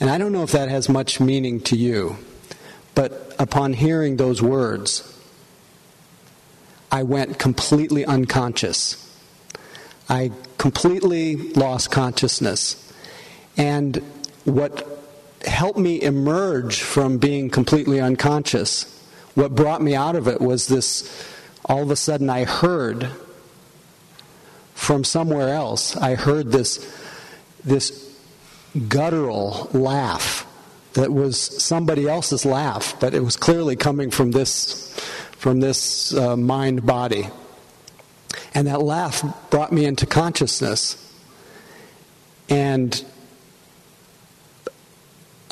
And 0.00 0.10
I 0.10 0.18
don't 0.18 0.32
know 0.32 0.42
if 0.42 0.50
that 0.52 0.68
has 0.68 0.88
much 0.88 1.20
meaning 1.20 1.60
to 1.60 1.76
you, 1.76 2.16
but 2.94 3.34
upon 3.38 3.74
hearing 3.74 4.16
those 4.16 4.42
words, 4.42 5.08
I 6.90 7.04
went 7.04 7.38
completely 7.38 8.04
unconscious. 8.04 8.98
I 10.08 10.32
completely 10.58 11.36
lost 11.52 11.90
consciousness. 11.90 12.92
And 13.56 14.02
what 14.44 14.91
helped 15.46 15.78
me 15.78 16.02
emerge 16.02 16.82
from 16.82 17.18
being 17.18 17.50
completely 17.50 18.00
unconscious, 18.00 18.88
what 19.34 19.54
brought 19.54 19.82
me 19.82 19.94
out 19.94 20.16
of 20.16 20.28
it 20.28 20.40
was 20.40 20.66
this 20.66 21.28
all 21.64 21.82
of 21.82 21.90
a 21.90 21.96
sudden 21.96 22.28
I 22.28 22.44
heard 22.44 23.08
from 24.74 25.04
somewhere 25.04 25.50
else, 25.50 25.96
I 25.96 26.16
heard 26.16 26.50
this, 26.50 26.84
this 27.64 28.16
guttural 28.88 29.70
laugh 29.72 30.46
that 30.94 31.12
was 31.12 31.38
somebody 31.62 32.08
else's 32.08 32.44
laugh, 32.44 32.98
but 33.00 33.14
it 33.14 33.20
was 33.20 33.36
clearly 33.36 33.76
coming 33.76 34.10
from 34.10 34.32
this, 34.32 34.92
from 35.38 35.60
this 35.60 36.14
uh, 36.14 36.36
mind 36.36 36.84
body. 36.84 37.28
And 38.54 38.66
that 38.66 38.82
laugh 38.82 39.22
brought 39.50 39.72
me 39.72 39.84
into 39.84 40.04
consciousness. 40.04 40.98
And 42.48 43.04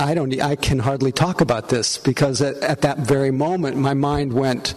I 0.01 0.15
don't. 0.15 0.41
I 0.41 0.57
can 0.57 0.79
hardly 0.79 1.13
talk 1.13 1.43
about 1.43 1.69
this 1.69 1.99
because 1.99 2.41
at, 2.41 2.57
at 2.63 2.81
that 2.81 2.99
very 3.01 3.31
moment, 3.31 3.77
my 3.77 3.95
mind 3.95 4.33
went. 4.33 4.75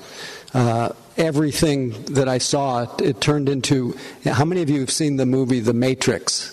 Uh, 0.54 0.90
everything 1.16 1.92
that 2.06 2.28
I 2.28 2.40
saw, 2.40 2.84
it, 2.84 3.02
it 3.02 3.22
turned 3.22 3.48
into. 3.48 3.96
How 4.26 4.46
many 4.46 4.62
of 4.62 4.70
you 4.70 4.82
have 4.82 4.92
seen 4.92 5.16
the 5.18 5.26
movie 5.26 5.60
The 5.60 5.74
Matrix? 5.74 6.50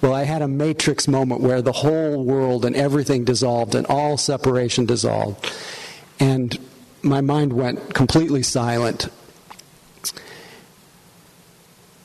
Well, 0.00 0.14
I 0.14 0.22
had 0.22 0.42
a 0.42 0.48
matrix 0.48 1.08
moment 1.08 1.40
where 1.40 1.60
the 1.60 1.72
whole 1.72 2.24
world 2.24 2.64
and 2.64 2.76
everything 2.76 3.24
dissolved 3.24 3.74
and 3.74 3.86
all 3.86 4.16
separation 4.16 4.86
dissolved. 4.86 5.52
And 6.20 6.56
my 7.02 7.20
mind 7.20 7.52
went 7.52 7.94
completely 7.94 8.44
silent. 8.44 9.08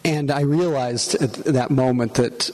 And 0.04 0.32
I 0.32 0.42
realized 0.42 1.16
at 1.22 1.34
that 1.46 1.70
moment 1.70 2.16
that 2.16 2.50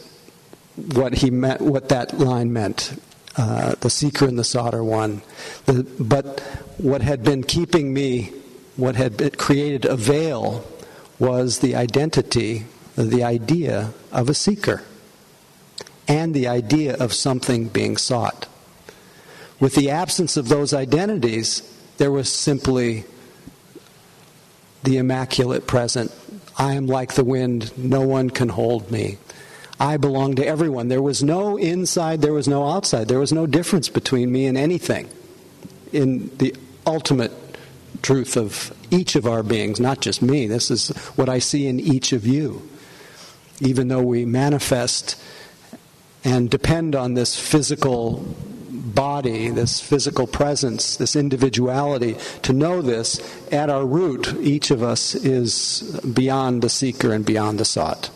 what 0.94 1.14
he 1.16 1.30
meant, 1.30 1.62
what 1.62 1.90
that 1.90 2.18
line 2.20 2.54
meant. 2.54 3.00
Uh, 3.38 3.76
the 3.82 3.90
seeker 3.90 4.26
and 4.26 4.38
the 4.38 4.44
soughter 4.44 4.84
one. 4.84 5.22
The, 5.66 5.84
but 6.00 6.40
what 6.78 7.02
had 7.02 7.24
been 7.24 7.44
keeping 7.44 7.94
me, 7.94 8.34
what 8.76 8.96
had 8.96 9.38
created 9.38 9.86
a 9.86 9.96
veil, 9.96 10.66
was 11.20 11.60
the 11.60 11.76
identity, 11.76 12.66
the 12.96 13.24
idea 13.24 13.94
of 14.12 14.30
a 14.30 14.34
seeker 14.34 14.84
and 16.08 16.34
the 16.34 16.48
idea 16.48 16.96
of 16.98 17.14
something 17.14 17.68
being 17.68 17.96
sought. 17.96 18.48
With 19.60 19.76
the 19.76 19.92
absence 19.92 20.38
of 20.38 20.50
those 20.50 20.74
identities, 20.74 21.62
there 21.98 22.12
was 22.12 22.32
simply 22.32 23.06
the 24.84 24.98
immaculate 24.98 25.68
present. 25.68 26.12
I 26.58 26.74
am 26.74 26.88
like 26.88 27.14
the 27.14 27.24
wind, 27.24 27.78
no 27.78 28.02
one 28.02 28.32
can 28.32 28.50
hold 28.50 28.90
me. 28.90 29.18
I 29.80 29.98
belong 29.98 30.36
to 30.36 30.46
everyone. 30.46 30.90
There 30.90 31.02
was 31.02 31.24
no 31.24 31.56
inside, 31.58 32.22
there 32.22 32.34
was 32.34 32.48
no 32.48 32.68
outside. 32.70 33.08
There 33.08 33.20
was 33.20 33.32
no 33.32 33.46
difference 33.46 33.88
between 33.88 34.32
me 34.32 34.46
and 34.46 34.58
anything 34.58 35.10
in 35.94 36.36
the 36.38 36.54
ultimate 36.86 37.32
truth 38.02 38.36
of 38.36 38.74
each 38.92 39.16
of 39.16 39.26
our 39.26 39.44
beings, 39.44 39.80
not 39.80 40.02
just 40.02 40.22
me. 40.22 40.48
This 40.48 40.70
is 40.70 40.90
what 41.16 41.30
I 41.30 41.40
see 41.40 41.68
in 41.68 41.80
each 41.80 42.12
of 42.12 42.26
you. 42.26 42.68
Even 43.62 43.88
though 43.88 44.02
we 44.02 44.26
manifest 44.26 45.22
and 46.24 46.50
depend 46.50 46.96
on 46.96 47.14
this 47.14 47.40
physical 47.40 48.26
body, 48.70 49.50
this 49.50 49.80
physical 49.80 50.28
presence, 50.28 50.98
this 50.98 51.16
individuality, 51.16 52.16
to 52.44 52.54
know 52.54 52.82
this, 52.82 53.20
at 53.52 53.70
our 53.70 53.86
root, 53.86 54.34
each 54.42 54.72
of 54.72 54.84
us 54.84 55.16
is 55.16 56.00
beyond 56.14 56.62
the 56.62 56.70
seeker 56.70 57.14
and 57.14 57.26
beyond 57.26 57.60
the 57.60 57.66
sought. 57.66 58.10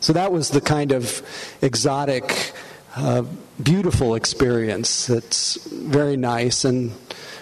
So 0.00 0.12
that 0.12 0.32
was 0.32 0.50
the 0.50 0.60
kind 0.60 0.92
of 0.92 1.22
exotic, 1.62 2.52
uh, 2.96 3.24
beautiful 3.62 4.14
experience 4.14 5.06
that's 5.06 5.56
very 5.70 6.16
nice. 6.16 6.64
And 6.64 6.92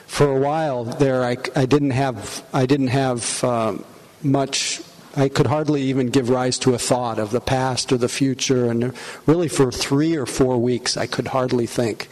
for 0.06 0.36
a 0.36 0.40
while 0.40 0.84
there, 0.84 1.24
I, 1.24 1.36
I 1.56 1.66
didn't 1.66 1.90
have, 1.90 2.44
I 2.52 2.66
didn't 2.66 2.88
have 2.88 3.44
uh, 3.44 3.78
much 4.22 4.80
I 5.16 5.28
could 5.28 5.46
hardly 5.46 5.82
even 5.82 6.08
give 6.08 6.28
rise 6.28 6.58
to 6.60 6.74
a 6.74 6.78
thought 6.78 7.18
of 7.18 7.30
the 7.30 7.40
past 7.40 7.92
or 7.92 7.98
the 7.98 8.08
future, 8.08 8.66
and 8.66 8.92
really 9.26 9.48
for 9.48 9.70
three 9.70 10.16
or 10.16 10.26
four 10.26 10.58
weeks 10.58 10.96
I 10.96 11.06
could 11.06 11.28
hardly 11.28 11.66
think. 11.66 12.08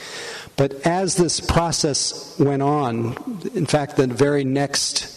But 0.56 0.74
as 0.86 1.16
this 1.16 1.40
process 1.40 2.38
went 2.38 2.62
on, 2.62 3.40
in 3.54 3.66
fact, 3.66 3.96
the 3.96 4.06
very 4.06 4.44
next, 4.44 5.08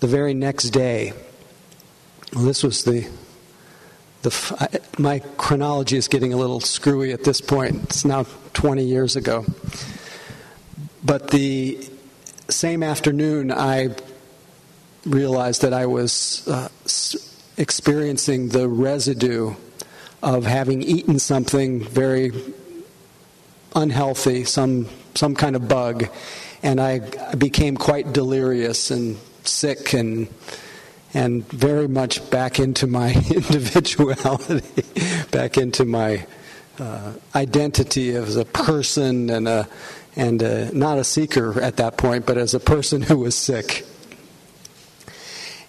the 0.00 0.06
very 0.06 0.34
next 0.34 0.70
day, 0.70 1.14
well, 2.34 2.44
this 2.44 2.62
was 2.62 2.84
the, 2.84 3.08
the 4.22 4.80
my 4.98 5.18
chronology 5.36 5.96
is 5.96 6.08
getting 6.08 6.32
a 6.32 6.36
little 6.36 6.60
screwy 6.60 7.12
at 7.12 7.24
this 7.24 7.40
point. 7.40 7.82
It's 7.84 8.04
now 8.04 8.26
20 8.54 8.84
years 8.84 9.16
ago, 9.16 9.44
but 11.04 11.30
the 11.30 11.88
same 12.48 12.82
afternoon 12.82 13.50
I 13.50 13.94
realized 15.04 15.62
that 15.62 15.72
I 15.72 15.86
was 15.86 16.46
uh, 16.48 16.68
experiencing 17.56 18.50
the 18.50 18.68
residue 18.68 19.54
of 20.22 20.44
having 20.44 20.82
eaten 20.82 21.18
something 21.18 21.84
very 21.84 22.30
unhealthy, 23.74 24.44
some 24.44 24.88
some 25.14 25.34
kind 25.34 25.56
of 25.56 25.68
bug, 25.68 26.08
and 26.62 26.80
I 26.80 27.00
became 27.34 27.76
quite 27.76 28.12
delirious 28.12 28.90
and 28.90 29.18
sick 29.44 29.92
and 29.94 30.28
and 31.14 31.46
very 31.48 31.88
much 31.88 32.28
back 32.30 32.58
into 32.58 32.86
my 32.86 33.12
individuality, 33.30 34.84
back 35.30 35.58
into 35.58 35.84
my 35.84 36.26
uh, 36.78 37.12
identity 37.34 38.10
as 38.10 38.36
a 38.36 38.44
person 38.44 39.30
and 39.30 39.46
a 39.46 39.68
and 40.14 40.42
a, 40.42 40.70
not 40.76 40.98
a 40.98 41.04
seeker 41.04 41.60
at 41.60 41.76
that 41.78 41.96
point, 41.96 42.26
but 42.26 42.36
as 42.36 42.54
a 42.54 42.60
person 42.60 43.02
who 43.02 43.18
was 43.18 43.34
sick. 43.34 43.86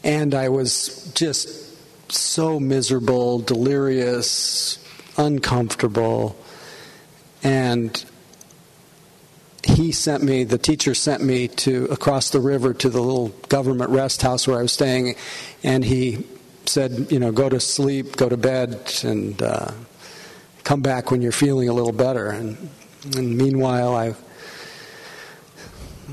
And 0.03 0.35
I 0.35 0.49
was 0.49 1.11
just 1.15 2.11
so 2.11 2.59
miserable, 2.59 3.39
delirious, 3.39 4.77
uncomfortable. 5.17 6.35
And 7.41 8.03
he 9.63 9.91
sent 9.91 10.23
me, 10.23 10.43
the 10.43 10.57
teacher 10.57 10.93
sent 10.93 11.23
me 11.23 11.47
to 11.47 11.85
across 11.85 12.29
the 12.29 12.39
river 12.39 12.73
to 12.73 12.89
the 12.89 13.01
little 13.01 13.29
government 13.49 13.91
rest 13.91 14.21
house 14.21 14.47
where 14.47 14.59
I 14.59 14.61
was 14.61 14.71
staying, 14.71 15.15
and 15.63 15.83
he 15.83 16.25
said, 16.65 17.07
you 17.09 17.19
know, 17.19 17.31
go 17.31 17.49
to 17.49 17.59
sleep, 17.59 18.15
go 18.15 18.29
to 18.29 18.37
bed, 18.37 18.93
and 19.03 19.41
uh, 19.41 19.71
come 20.63 20.81
back 20.81 21.11
when 21.11 21.21
you're 21.21 21.31
feeling 21.31 21.69
a 21.69 21.73
little 21.73 21.91
better. 21.91 22.29
And, 22.29 22.69
and 23.15 23.37
meanwhile, 23.37 23.95
I 23.95 24.15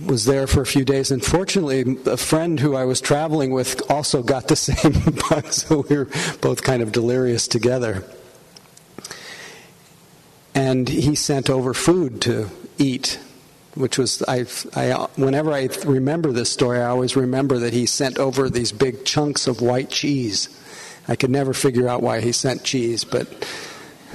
was 0.06 0.24
there 0.24 0.46
for 0.46 0.60
a 0.60 0.66
few 0.66 0.84
days, 0.84 1.10
and 1.10 1.24
fortunately, 1.24 1.98
a 2.06 2.16
friend 2.16 2.58
who 2.58 2.76
I 2.76 2.84
was 2.84 3.00
traveling 3.00 3.52
with 3.52 3.90
also 3.90 4.22
got 4.22 4.48
the 4.48 4.56
same 4.68 4.92
bug, 5.28 5.46
so 5.52 5.84
we 5.88 5.96
were 5.96 6.08
both 6.40 6.62
kind 6.62 6.82
of 6.82 6.92
delirious 6.92 7.48
together. 7.48 8.04
And 10.54 10.88
he 10.88 11.14
sent 11.14 11.48
over 11.48 11.74
food 11.74 12.20
to 12.22 12.50
eat, 12.78 13.18
which 13.74 13.98
was 13.98 14.22
I, 14.26 14.46
I. 14.74 14.92
Whenever 15.16 15.52
I 15.52 15.68
remember 15.84 16.32
this 16.32 16.50
story, 16.50 16.80
I 16.80 16.86
always 16.86 17.16
remember 17.16 17.58
that 17.58 17.72
he 17.72 17.86
sent 17.86 18.18
over 18.18 18.50
these 18.50 18.72
big 18.72 19.04
chunks 19.04 19.46
of 19.46 19.60
white 19.60 19.90
cheese. 19.90 20.48
I 21.08 21.16
could 21.16 21.30
never 21.30 21.52
figure 21.52 21.88
out 21.88 22.02
why 22.02 22.20
he 22.20 22.32
sent 22.32 22.64
cheese, 22.64 23.04
but 23.04 23.26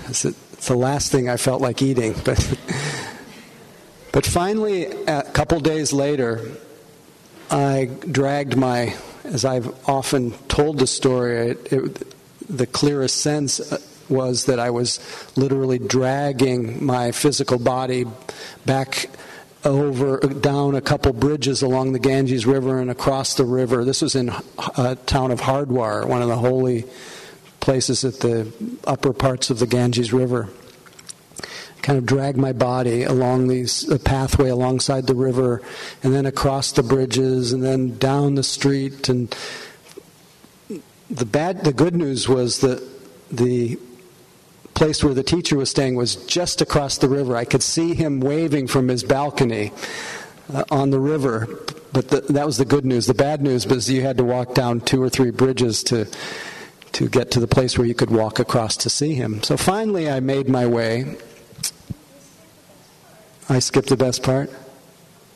it's 0.07 0.23
the 0.67 0.75
last 0.75 1.11
thing 1.11 1.29
I 1.29 1.37
felt 1.37 1.61
like 1.61 1.81
eating. 1.81 2.15
But 2.23 2.39
but 4.15 4.25
finally, 4.25 4.85
a 5.07 5.23
couple 5.23 5.59
days 5.59 5.91
later, 5.91 6.39
I 7.51 7.89
dragged 8.09 8.55
my, 8.55 8.95
as 9.25 9.43
I've 9.43 9.67
often 9.89 10.31
told 10.47 10.79
the 10.79 10.87
story, 10.87 11.49
it, 11.49 11.73
it, 11.73 12.13
the 12.47 12.65
clearest 12.65 13.21
sense 13.21 13.59
uh, 13.59 13.77
was 14.07 14.45
that 14.45 14.57
I 14.57 14.69
was 14.69 15.01
literally 15.35 15.79
dragging 15.79 16.85
my 16.85 17.11
physical 17.11 17.59
body 17.59 18.05
back 18.65 19.09
over 19.65 20.17
down 20.19 20.75
a 20.75 20.81
couple 20.81 21.11
bridges 21.13 21.61
along 21.61 21.93
the 21.93 21.99
Ganges 21.99 22.45
River 22.45 22.79
and 22.79 22.89
across 22.91 23.33
the 23.33 23.45
river. 23.45 23.83
This 23.83 24.01
was 24.01 24.15
in 24.15 24.29
a 24.29 24.43
uh, 24.77 24.95
town 25.05 25.31
of 25.31 25.41
Hardwar, 25.41 26.05
one 26.07 26.21
of 26.21 26.27
the 26.27 26.37
holy 26.37 26.85
places 27.59 28.05
at 28.05 28.19
the 28.19 28.51
upper 28.85 29.11
parts 29.11 29.49
of 29.49 29.59
the 29.59 29.67
Ganges 29.67 30.13
River 30.13 30.49
kind 31.85 31.99
of 31.99 32.05
drag 32.07 32.35
my 32.35 32.51
body 32.51 33.03
along 33.03 33.47
these 33.47 33.87
a 33.89 33.99
pathway 33.99 34.49
alongside 34.49 35.05
the 35.05 35.13
river, 35.13 35.61
and 36.01 36.11
then 36.15 36.25
across 36.25 36.71
the 36.71 36.81
bridges, 36.81 37.53
and 37.53 37.63
then 37.63 37.95
down 37.99 38.33
the 38.33 38.41
street. 38.41 39.07
And 39.07 39.35
the 41.11 41.25
bad, 41.25 41.63
the 41.63 41.71
good 41.71 41.95
news 41.95 42.27
was 42.27 42.61
that 42.61 42.81
the 43.29 43.77
place 44.75 45.03
where 45.03 45.13
the 45.13 45.23
teacher 45.23 45.57
was 45.57 45.69
staying 45.69 45.95
was 45.95 46.15
just 46.27 46.61
across 46.61 46.97
the 46.97 47.09
river. 47.09 47.35
I 47.35 47.45
could 47.45 47.63
see 47.63 47.95
him 47.95 48.19
waving 48.19 48.67
from 48.67 48.89
his 48.89 49.03
balcony 49.03 49.71
uh, 50.53 50.63
on 50.69 50.91
the 50.91 50.99
river. 50.99 51.47
But 51.93 52.09
the, 52.09 52.21
that 52.33 52.45
was 52.45 52.57
the 52.57 52.65
good 52.65 52.85
news. 52.85 53.07
The 53.07 53.13
bad 53.13 53.41
news 53.41 53.65
was 53.65 53.89
you 53.89 54.01
had 54.01 54.17
to 54.17 54.23
walk 54.23 54.53
down 54.53 54.81
two 54.81 55.01
or 55.01 55.09
three 55.09 55.31
bridges 55.31 55.83
to 55.85 56.07
to 56.91 57.09
get 57.09 57.29
to 57.31 57.41
the 57.41 57.47
place 57.47 57.77
where 57.77 57.85
you 57.85 57.93
could 57.93 58.09
walk 58.09 58.39
across 58.39 58.77
to 58.77 58.89
see 58.89 59.15
him. 59.15 59.43
So 59.43 59.57
finally, 59.57 60.09
I 60.09 60.21
made 60.21 60.47
my 60.47 60.65
way. 60.65 61.17
I 63.49 63.59
skipped 63.59 63.89
the 63.89 63.97
best 63.97 64.23
part? 64.23 64.49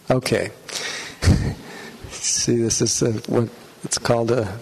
Okay. 0.10 0.52
see, 2.12 2.62
this 2.62 2.82
is 2.82 3.02
a, 3.02 3.12
what 3.30 3.50
it's 3.84 3.98
called 3.98 4.32
a, 4.32 4.58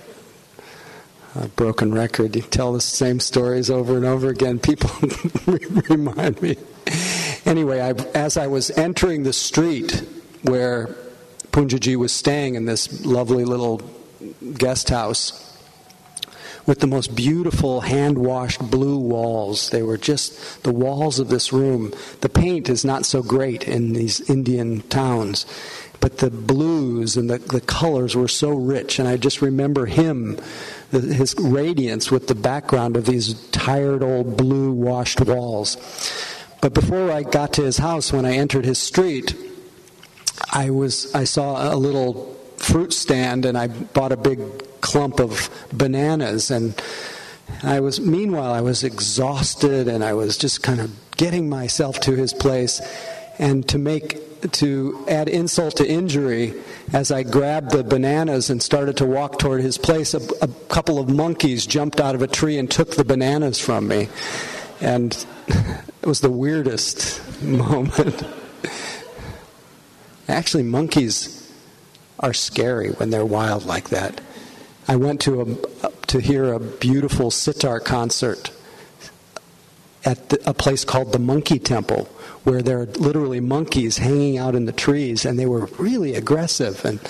a, 1.43 1.47
broken 1.49 1.93
record. 1.93 2.35
You 2.35 2.41
tell 2.41 2.73
the 2.73 2.81
same 2.81 3.19
stories 3.19 3.69
over 3.69 3.95
and 3.95 4.05
over 4.05 4.29
again. 4.29 4.59
People 4.59 4.89
remind 5.89 6.41
me. 6.41 6.57
Anyway, 7.45 7.79
I, 7.79 7.91
as 8.17 8.37
I 8.37 8.47
was 8.47 8.71
entering 8.71 9.23
the 9.23 9.33
street 9.33 10.03
where 10.43 10.87
Punjaji 11.51 11.95
was 11.95 12.11
staying 12.11 12.55
in 12.55 12.65
this 12.65 13.05
lovely 13.05 13.45
little 13.45 13.81
guest 14.53 14.89
house, 14.89 15.43
with 16.67 16.81
the 16.81 16.87
most 16.87 17.15
beautiful 17.15 17.81
hand 17.81 18.17
washed 18.17 18.69
blue 18.69 18.97
walls. 18.99 19.69
They 19.69 19.81
were 19.81 19.97
just 19.97 20.63
the 20.63 20.73
walls 20.73 21.17
of 21.17 21.29
this 21.29 21.53
room. 21.53 21.93
The 22.19 22.29
paint 22.29 22.69
is 22.69 22.83
not 22.83 23.05
so 23.05 23.23
great 23.23 23.67
in 23.67 23.93
these 23.93 24.29
Indian 24.29 24.81
towns, 24.89 25.45
but 26.01 26.17
the 26.17 26.29
blues 26.29 27.15
and 27.15 27.29
the, 27.29 27.37
the 27.37 27.61
colors 27.61 28.15
were 28.15 28.27
so 28.27 28.49
rich. 28.51 28.99
And 28.99 29.07
I 29.07 29.15
just 29.15 29.41
remember 29.41 29.85
him, 29.85 30.37
his 30.91 31.35
radiance 31.39 32.11
with 32.11 32.27
the 32.27 32.35
background 32.35 32.95
of 32.95 33.05
these 33.05 33.33
tired 33.49 34.03
old 34.03 34.37
blue 34.37 34.71
washed 34.71 35.21
walls. 35.21 35.77
But 36.61 36.73
before 36.73 37.11
I 37.11 37.23
got 37.23 37.53
to 37.53 37.63
his 37.63 37.77
house, 37.77 38.11
when 38.11 38.25
I 38.25 38.33
entered 38.33 38.65
his 38.65 38.79
street, 38.79 39.35
I 40.51 40.69
was 40.69 41.13
I 41.13 41.23
saw 41.25 41.73
a 41.73 41.75
little 41.75 42.33
fruit 42.57 42.93
stand 42.93 43.45
and 43.45 43.57
I 43.57 43.67
bought 43.67 44.11
a 44.11 44.17
big 44.17 44.39
clump 44.81 45.19
of 45.19 45.49
bananas 45.71 46.49
and 46.51 46.79
I 47.63 47.79
was 47.79 47.99
meanwhile 47.99 48.53
I 48.53 48.61
was 48.61 48.83
exhausted 48.83 49.87
and 49.87 50.03
I 50.03 50.13
was 50.13 50.37
just 50.37 50.63
kind 50.63 50.79
of 50.79 50.91
getting 51.17 51.49
myself 51.49 51.99
to 52.01 52.15
his 52.15 52.33
place 52.33 52.81
and 53.39 53.67
to 53.69 53.77
make 53.77 54.19
to 54.51 55.05
add 55.07 55.29
insult 55.29 55.77
to 55.77 55.87
injury 55.87 56.53
as 56.93 57.11
I 57.11 57.23
grabbed 57.23 57.71
the 57.71 57.83
bananas 57.83 58.49
and 58.49 58.61
started 58.61 58.97
to 58.97 59.05
walk 59.05 59.39
toward 59.39 59.61
his 59.61 59.77
place 59.77 60.13
a, 60.13 60.21
a 60.41 60.47
couple 60.69 60.99
of 60.99 61.09
monkeys 61.09 61.65
jumped 61.65 61.99
out 61.99 62.15
of 62.15 62.21
a 62.21 62.27
tree 62.27 62.57
and 62.57 62.69
took 62.69 62.95
the 62.95 63.03
bananas 63.03 63.59
from 63.59 63.87
me. 63.87 64.09
And 64.81 65.13
it 65.47 66.05
was 66.05 66.21
the 66.21 66.31
weirdest 66.31 67.41
moment. 67.41 68.23
Actually 70.27 70.63
monkeys 70.63 71.51
are 72.19 72.33
scary 72.33 72.89
when 72.91 73.09
they're 73.09 73.25
wild 73.25 73.65
like 73.65 73.89
that. 73.89 74.21
I 74.87 74.95
went 74.95 75.21
to 75.21 75.41
a, 75.41 75.89
to 76.07 76.19
hear 76.19 76.53
a 76.53 76.59
beautiful 76.59 77.31
sitar 77.31 77.79
concert 77.79 78.51
at 80.05 80.29
the, 80.29 80.49
a 80.49 80.53
place 80.53 80.85
called 80.85 81.11
the 81.11 81.19
Monkey 81.19 81.59
Temple, 81.59 82.07
where 82.47 82.61
there 82.61 82.79
are 82.79 82.85
literally 82.85 83.41
monkeys 83.41 83.97
hanging 83.97 84.37
out 84.37 84.55
in 84.55 84.63
the 84.63 84.71
trees, 84.71 85.25
and 85.25 85.37
they 85.37 85.45
were 85.45 85.65
really 85.77 86.15
aggressive. 86.15 86.83
And 86.85 87.05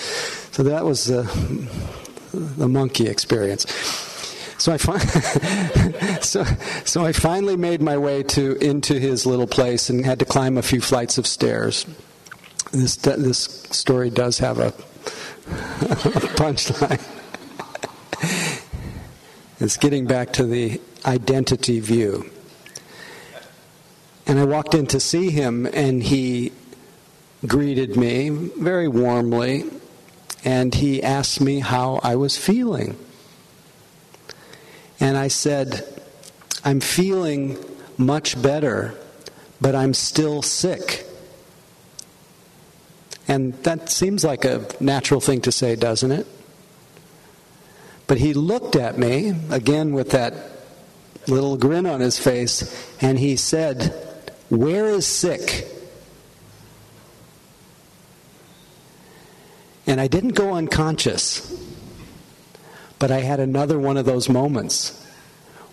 so 0.51 0.63
that 0.63 0.83
was 0.83 1.05
the, 1.05 1.21
the 2.33 2.67
monkey 2.67 3.07
experience. 3.07 3.71
So 4.57 4.71
I, 4.73 4.77
so, 6.21 6.43
so 6.85 7.05
I 7.05 7.11
finally 7.11 7.55
made 7.55 7.83
my 7.83 7.99
way 7.99 8.23
to 8.23 8.55
into 8.55 8.99
his 8.99 9.27
little 9.27 9.45
place 9.45 9.91
and 9.91 10.03
had 10.03 10.17
to 10.19 10.25
climb 10.25 10.57
a 10.57 10.63
few 10.63 10.81
flights 10.81 11.19
of 11.19 11.27
stairs. 11.27 11.85
This 12.71 12.95
this 12.95 13.37
story 13.69 14.09
does 14.09 14.39
have 14.39 14.57
a, 14.57 14.67
a 14.69 16.33
punchline. 16.33 17.03
It's 19.59 19.77
getting 19.77 20.07
back 20.07 20.33
to 20.33 20.45
the 20.45 20.81
identity 21.05 21.79
view. 21.79 22.31
And 24.27 24.39
I 24.39 24.43
walked 24.43 24.75
in 24.75 24.87
to 24.87 24.99
see 24.99 25.29
him, 25.29 25.65
and 25.65 26.03
he 26.03 26.51
greeted 27.45 27.95
me 27.95 28.29
very 28.29 28.89
warmly, 28.89 29.63
and 30.43 30.75
he 30.75 31.01
asked 31.01 31.39
me 31.39 31.61
how 31.61 32.01
I 32.03 32.17
was 32.17 32.35
feeling. 32.35 32.97
And 34.99 35.15
I 35.15 35.29
said, 35.29 35.81
I'm 36.65 36.81
feeling 36.81 37.57
much 37.97 38.41
better, 38.41 38.95
but 39.61 39.75
I'm 39.75 39.93
still 39.93 40.41
sick. 40.41 41.05
And 43.29 43.53
that 43.63 43.89
seems 43.89 44.25
like 44.25 44.43
a 44.43 44.67
natural 44.81 45.21
thing 45.21 45.39
to 45.41 45.53
say, 45.53 45.77
doesn't 45.77 46.11
it? 46.11 46.27
But 48.07 48.17
he 48.17 48.33
looked 48.33 48.75
at 48.75 48.97
me, 48.97 49.33
again 49.49 49.93
with 49.93 50.11
that 50.11 50.33
little 51.27 51.55
grin 51.55 51.85
on 51.85 52.01
his 52.01 52.19
face, 52.19 52.93
and 53.01 53.19
he 53.19 53.37
said, 53.37 54.06
Where 54.49 54.85
is 54.87 55.05
sick? 55.05 55.67
And 59.85 60.01
I 60.01 60.07
didn't 60.07 60.35
go 60.35 60.53
unconscious, 60.53 61.53
but 62.99 63.11
I 63.11 63.19
had 63.19 63.39
another 63.39 63.79
one 63.79 63.97
of 63.97 64.05
those 64.05 64.29
moments 64.29 65.05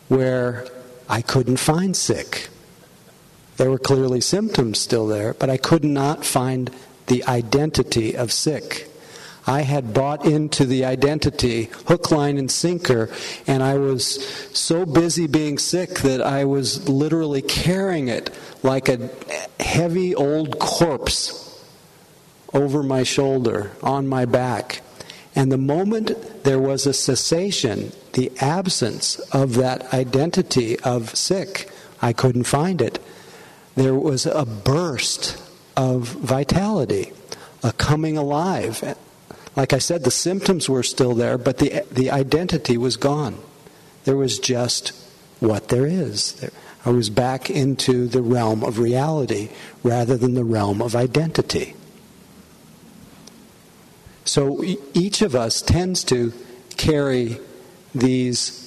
where 0.09 0.67
I 1.09 1.23
couldn't 1.23 1.59
find 1.59 1.97
sick. 1.97 2.49
There 3.57 3.71
were 3.71 3.79
clearly 3.79 4.21
symptoms 4.21 4.79
still 4.79 5.07
there, 5.07 5.35
but 5.35 5.51
I 5.51 5.57
could 5.57 5.85
not 5.85 6.25
find 6.25 6.71
the 7.07 7.25
identity 7.25 8.17
of 8.17 8.33
sick. 8.33 8.89
I 9.47 9.61
had 9.61 9.93
bought 9.93 10.25
into 10.25 10.65
the 10.65 10.85
identity, 10.85 11.71
hook, 11.87 12.11
line, 12.11 12.39
and 12.39 12.51
sinker, 12.51 13.11
and 13.47 13.63
I 13.63 13.77
was 13.77 14.25
so 14.57 14.87
busy 14.87 15.27
being 15.27 15.59
sick 15.59 15.99
that 16.01 16.23
I 16.23 16.45
was 16.45 16.89
literally 16.89 17.43
carrying 17.43 18.09
it 18.09 18.31
like 18.65 18.89
a 18.89 19.11
heavy 19.61 20.15
old 20.15 20.59
corpse 20.59 21.63
over 22.53 22.83
my 22.83 23.03
shoulder, 23.03 23.71
on 23.83 24.09
my 24.09 24.25
back. 24.25 24.81
And 25.37 25.53
the 25.53 25.59
moment 25.59 26.45
there 26.45 26.59
was 26.59 26.87
a 26.87 26.95
cessation, 26.95 27.93
the 28.15 28.33
absence 28.41 29.19
of 29.31 29.55
that 29.57 29.93
identity 29.93 30.79
of 30.81 31.15
sick, 31.15 31.69
I 32.01 32.13
couldn't 32.13 32.45
find 32.45 32.81
it. 32.81 33.03
There 33.75 33.95
was 33.95 34.25
a 34.25 34.47
burst 34.47 35.37
of 35.77 36.09
vitality, 36.09 37.13
a 37.63 37.73
coming 37.73 38.17
alive. 38.17 38.97
Like 39.57 39.73
I 39.73 39.79
said, 39.79 40.05
the 40.05 40.11
symptoms 40.11 40.69
were 40.69 40.83
still 40.83 41.15
there, 41.15 41.37
but 41.37 41.59
the, 41.59 41.85
the 41.91 42.11
identity 42.11 42.79
was 42.79 42.97
gone. 42.97 43.37
There 44.05 44.17
was 44.17 44.39
just 44.39 44.93
what 45.45 45.69
there 45.69 45.87
is. 45.87 46.49
I 46.85 46.91
was 46.91 47.09
back 47.11 47.51
into 47.51 48.07
the 48.07 48.23
realm 48.23 48.63
of 48.63 48.79
reality 48.79 49.51
rather 49.83 50.17
than 50.17 50.35
the 50.35 50.45
realm 50.45 50.83
of 50.83 50.95
identity. 50.95 51.75
So 54.25 54.63
each 54.95 55.23
of 55.23 55.35
us 55.35 55.63
tends 55.63 56.05
to 56.05 56.33
carry 56.77 57.39
these 57.95 58.61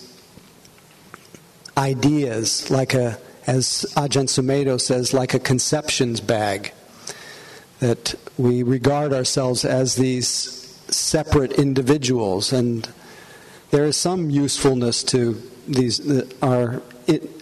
ideas 1.78 2.70
like 2.72 2.94
a, 2.94 3.20
as 3.46 3.86
Ajahn 3.96 4.28
Sumedho 4.28 4.80
says, 4.80 5.14
like 5.14 5.34
a 5.34 5.40
conceptions 5.40 6.20
bag. 6.20 6.74
That 7.80 8.16
we 8.38 8.64
regard 8.64 9.14
ourselves 9.14 9.64
as 9.64 9.96
these 9.96 10.28
separate 10.90 11.52
individuals, 11.52 12.52
and 12.52 12.90
there 13.70 13.86
is 13.86 13.96
some 13.96 14.32
usefulness 14.32 15.04
to 15.04 15.40
these 15.68 16.02
our 16.42 16.82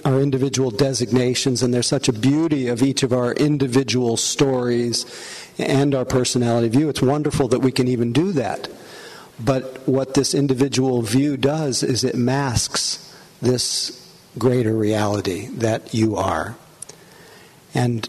our 0.03 0.21
individual 0.21 0.69
designations, 0.69 1.63
and 1.63 1.73
there's 1.73 1.87
such 1.87 2.07
a 2.07 2.13
beauty 2.13 2.67
of 2.67 2.83
each 2.83 3.01
of 3.01 3.11
our 3.11 3.33
individual 3.33 4.15
stories 4.17 5.05
and 5.57 5.95
our 5.95 6.05
personality 6.05 6.69
view. 6.69 6.89
It's 6.89 7.01
wonderful 7.01 7.47
that 7.47 7.59
we 7.59 7.71
can 7.71 7.87
even 7.87 8.13
do 8.13 8.31
that. 8.33 8.69
But 9.39 9.87
what 9.87 10.13
this 10.13 10.33
individual 10.33 11.01
view 11.01 11.35
does 11.35 11.83
is 11.83 12.03
it 12.03 12.15
masks 12.15 13.13
this 13.41 14.01
greater 14.37 14.73
reality 14.73 15.47
that 15.47 15.93
you 15.93 16.15
are. 16.15 16.55
And 17.73 18.07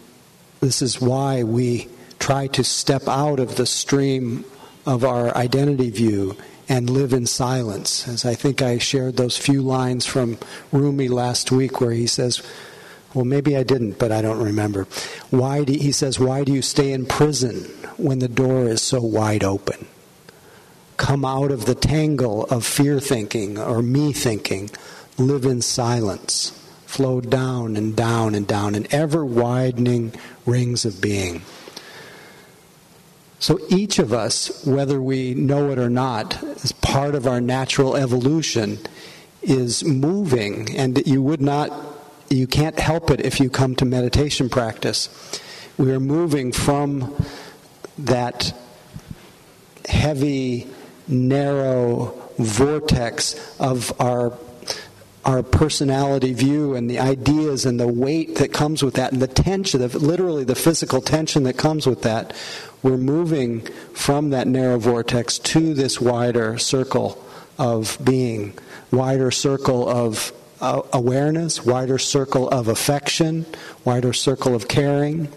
this 0.60 0.82
is 0.82 1.00
why 1.00 1.42
we 1.42 1.88
try 2.18 2.46
to 2.48 2.62
step 2.62 3.08
out 3.08 3.40
of 3.40 3.56
the 3.56 3.66
stream 3.66 4.44
of 4.84 5.04
our 5.04 5.34
identity 5.36 5.90
view 5.90 6.36
and 6.68 6.90
live 6.90 7.12
in 7.12 7.26
silence. 7.26 8.08
As 8.08 8.24
I 8.24 8.34
think 8.34 8.62
I 8.62 8.78
shared 8.78 9.16
those 9.16 9.36
few 9.36 9.62
lines 9.62 10.06
from 10.06 10.38
Rumi 10.72 11.08
last 11.08 11.52
week 11.52 11.80
where 11.80 11.92
he 11.92 12.06
says, 12.06 12.42
Well, 13.14 13.24
maybe 13.24 13.56
I 13.56 13.62
didn't, 13.62 13.98
but 13.98 14.12
I 14.12 14.22
don't 14.22 14.42
remember. 14.42 14.84
Why 15.30 15.64
do, 15.64 15.72
he 15.72 15.92
says, 15.92 16.18
Why 16.18 16.44
do 16.44 16.52
you 16.52 16.62
stay 16.62 16.92
in 16.92 17.06
prison 17.06 17.64
when 17.96 18.18
the 18.18 18.28
door 18.28 18.64
is 18.64 18.82
so 18.82 19.00
wide 19.00 19.44
open? 19.44 19.86
Come 20.96 21.24
out 21.24 21.50
of 21.50 21.66
the 21.66 21.74
tangle 21.74 22.44
of 22.44 22.64
fear 22.64 23.00
thinking 23.00 23.58
or 23.58 23.82
me 23.82 24.12
thinking. 24.12 24.70
Live 25.18 25.44
in 25.44 25.62
silence. 25.62 26.50
Flow 26.86 27.20
down 27.20 27.76
and 27.76 27.94
down 27.94 28.34
and 28.34 28.46
down 28.46 28.74
in 28.74 28.86
ever 28.90 29.24
widening 29.24 30.14
rings 30.46 30.84
of 30.84 31.00
being. 31.00 31.42
So 33.38 33.60
each 33.68 33.98
of 33.98 34.12
us, 34.12 34.64
whether 34.64 35.00
we 35.00 35.34
know 35.34 35.70
it 35.70 35.78
or 35.78 35.90
not, 35.90 36.42
as 36.42 36.72
part 36.72 37.14
of 37.14 37.26
our 37.26 37.40
natural 37.40 37.96
evolution, 37.96 38.78
is 39.42 39.84
moving, 39.84 40.74
and 40.76 41.06
you 41.06 41.22
would 41.22 41.40
not, 41.40 41.70
you 42.30 42.46
can't 42.46 42.78
help 42.78 43.10
it 43.10 43.20
if 43.20 43.38
you 43.38 43.50
come 43.50 43.76
to 43.76 43.84
meditation 43.84 44.48
practice. 44.48 45.08
We 45.76 45.92
are 45.92 46.00
moving 46.00 46.50
from 46.50 47.14
that 47.98 48.54
heavy, 49.86 50.66
narrow 51.06 52.14
vortex 52.38 53.34
of 53.60 53.92
our 54.00 54.30
our 55.26 55.42
personality 55.42 56.32
view 56.32 56.74
and 56.74 56.88
the 56.88 56.98
ideas 56.98 57.66
and 57.66 57.78
the 57.78 57.88
weight 57.88 58.36
that 58.36 58.52
comes 58.52 58.82
with 58.82 58.94
that 58.94 59.12
and 59.12 59.20
the 59.20 59.26
tension 59.26 59.80
literally 59.80 60.44
the 60.44 60.54
physical 60.54 61.00
tension 61.00 61.42
that 61.42 61.58
comes 61.58 61.86
with 61.86 62.02
that 62.02 62.34
we're 62.82 62.96
moving 62.96 63.60
from 63.92 64.30
that 64.30 64.46
narrow 64.46 64.78
vortex 64.78 65.38
to 65.38 65.74
this 65.74 66.00
wider 66.00 66.56
circle 66.56 67.22
of 67.58 67.98
being 68.04 68.56
wider 68.92 69.30
circle 69.30 69.88
of 69.88 70.32
uh, 70.60 70.80
awareness 70.92 71.66
wider 71.66 71.98
circle 71.98 72.48
of 72.48 72.68
affection 72.68 73.44
wider 73.84 74.12
circle 74.12 74.54
of 74.54 74.68
caring. 74.68 75.28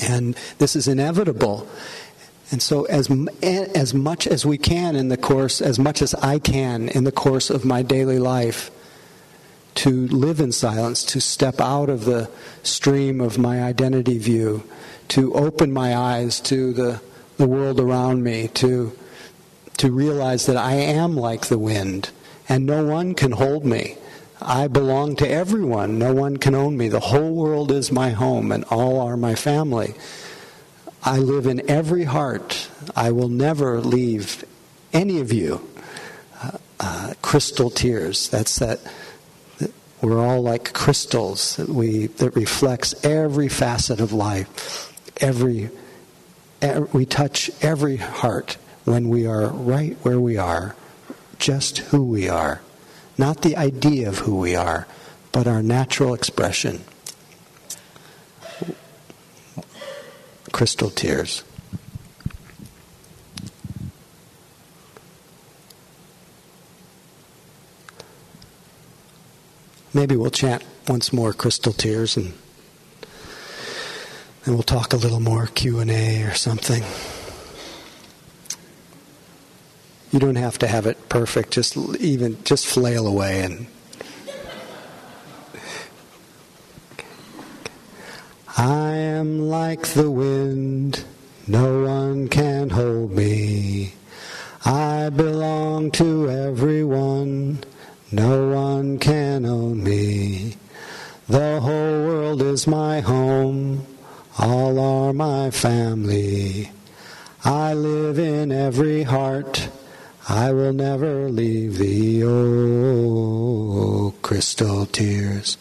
And 0.00 0.36
this 0.58 0.76
is 0.76 0.86
inevitable. 0.86 1.68
And 2.50 2.62
so, 2.62 2.84
as, 2.84 3.10
as 3.42 3.92
much 3.92 4.26
as 4.26 4.46
we 4.46 4.56
can 4.56 4.96
in 4.96 5.08
the 5.08 5.16
course, 5.16 5.60
as 5.60 5.78
much 5.78 6.00
as 6.00 6.14
I 6.14 6.38
can 6.38 6.88
in 6.88 7.04
the 7.04 7.12
course 7.12 7.50
of 7.50 7.64
my 7.64 7.82
daily 7.82 8.18
life, 8.18 8.70
to 9.78 10.08
live 10.08 10.40
in 10.40 10.50
silence, 10.50 11.04
to 11.04 11.20
step 11.20 11.60
out 11.60 11.88
of 11.88 12.04
the 12.04 12.28
stream 12.64 13.20
of 13.20 13.38
my 13.38 13.62
identity 13.62 14.18
view, 14.18 14.64
to 15.06 15.32
open 15.34 15.72
my 15.72 15.96
eyes 15.96 16.40
to 16.40 16.72
the, 16.72 17.00
the 17.36 17.46
world 17.46 17.78
around 17.78 18.24
me, 18.24 18.48
to, 18.48 18.90
to 19.76 19.92
realize 19.92 20.46
that 20.46 20.56
I 20.56 20.72
am 20.72 21.16
like 21.16 21.46
the 21.46 21.60
wind 21.60 22.10
and 22.48 22.66
no 22.66 22.84
one 22.84 23.14
can 23.14 23.30
hold 23.30 23.64
me. 23.64 23.96
I 24.42 24.66
belong 24.66 25.14
to 25.16 25.28
everyone. 25.28 25.96
No 25.96 26.12
one 26.12 26.38
can 26.38 26.56
own 26.56 26.76
me. 26.76 26.88
The 26.88 26.98
whole 26.98 27.34
world 27.34 27.70
is 27.70 27.92
my 27.92 28.10
home 28.10 28.50
and 28.50 28.64
all 28.64 29.00
are 29.00 29.16
my 29.16 29.36
family. 29.36 29.94
I 31.04 31.18
live 31.18 31.46
in 31.46 31.70
every 31.70 32.04
heart. 32.04 32.68
I 32.96 33.12
will 33.12 33.28
never 33.28 33.80
leave 33.80 34.44
any 34.92 35.20
of 35.20 35.32
you. 35.32 35.68
Uh, 36.42 36.58
uh, 36.80 37.14
crystal 37.22 37.70
tears. 37.70 38.28
That's 38.28 38.58
that 38.58 38.80
we're 40.00 40.24
all 40.24 40.42
like 40.42 40.72
crystals 40.72 41.56
that 41.56 41.68
we 41.68 42.06
that 42.06 42.36
reflects 42.36 43.04
every 43.04 43.48
facet 43.48 44.00
of 44.00 44.12
life. 44.12 44.92
Every, 45.20 45.70
we 46.92 47.04
touch 47.04 47.50
every 47.60 47.96
heart 47.96 48.56
when 48.84 49.08
we 49.08 49.26
are 49.26 49.48
right 49.48 49.96
where 50.02 50.20
we 50.20 50.36
are, 50.36 50.76
just 51.38 51.78
who 51.78 52.04
we 52.04 52.28
are, 52.28 52.60
not 53.16 53.42
the 53.42 53.56
idea 53.56 54.08
of 54.08 54.18
who 54.18 54.36
we 54.36 54.54
are, 54.54 54.86
but 55.32 55.48
our 55.48 55.62
natural 55.62 56.14
expression. 56.14 56.84
Crystal 60.52 60.90
tears. 60.90 61.42
Maybe 69.94 70.16
we'll 70.16 70.30
chant 70.30 70.62
once 70.86 71.12
more 71.12 71.32
crystal 71.32 71.72
tears 71.72 72.16
and 72.16 72.34
and 74.44 74.54
we'll 74.54 74.62
talk 74.62 74.92
a 74.92 74.96
little 74.96 75.20
more 75.20 75.46
Q&A 75.48 76.22
or 76.22 76.32
something. 76.32 76.82
You 80.10 80.18
don't 80.18 80.36
have 80.36 80.58
to 80.58 80.66
have 80.66 80.86
it 80.86 81.08
perfect. 81.10 81.50
Just 81.50 81.76
even 81.76 82.42
just 82.44 82.66
flail 82.66 83.06
away 83.06 83.42
and 83.42 83.66
I 88.56 88.94
am 88.96 89.38
like 89.38 89.88
the 89.88 90.10
wind, 90.10 91.04
no 91.46 91.84
one 91.84 92.28
can 92.28 92.70
hold 92.70 93.12
me. 93.12 93.94
I 94.64 95.10
belong 95.10 95.90
to 95.92 96.28
everyone 96.28 97.60
no 98.10 98.48
one 98.48 98.98
can 98.98 99.44
own 99.44 99.82
me. 99.84 100.56
The 101.28 101.60
whole 101.60 102.06
world 102.06 102.42
is 102.42 102.66
my 102.66 103.00
home. 103.00 103.86
All 104.38 104.78
are 104.78 105.12
my 105.12 105.50
family. 105.50 106.70
I 107.44 107.74
live 107.74 108.18
in 108.18 108.52
every 108.52 109.02
heart. 109.02 109.68
I 110.28 110.52
will 110.52 110.74
never 110.74 111.30
leave 111.30 111.78
thee, 111.78 112.22
oh, 112.22 114.12
crystal 114.20 114.84
tears. 114.84 115.56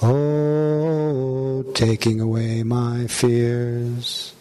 Oh, 0.00 1.64
taking 1.74 2.20
away 2.20 2.62
my 2.62 3.08
fears. 3.08 4.35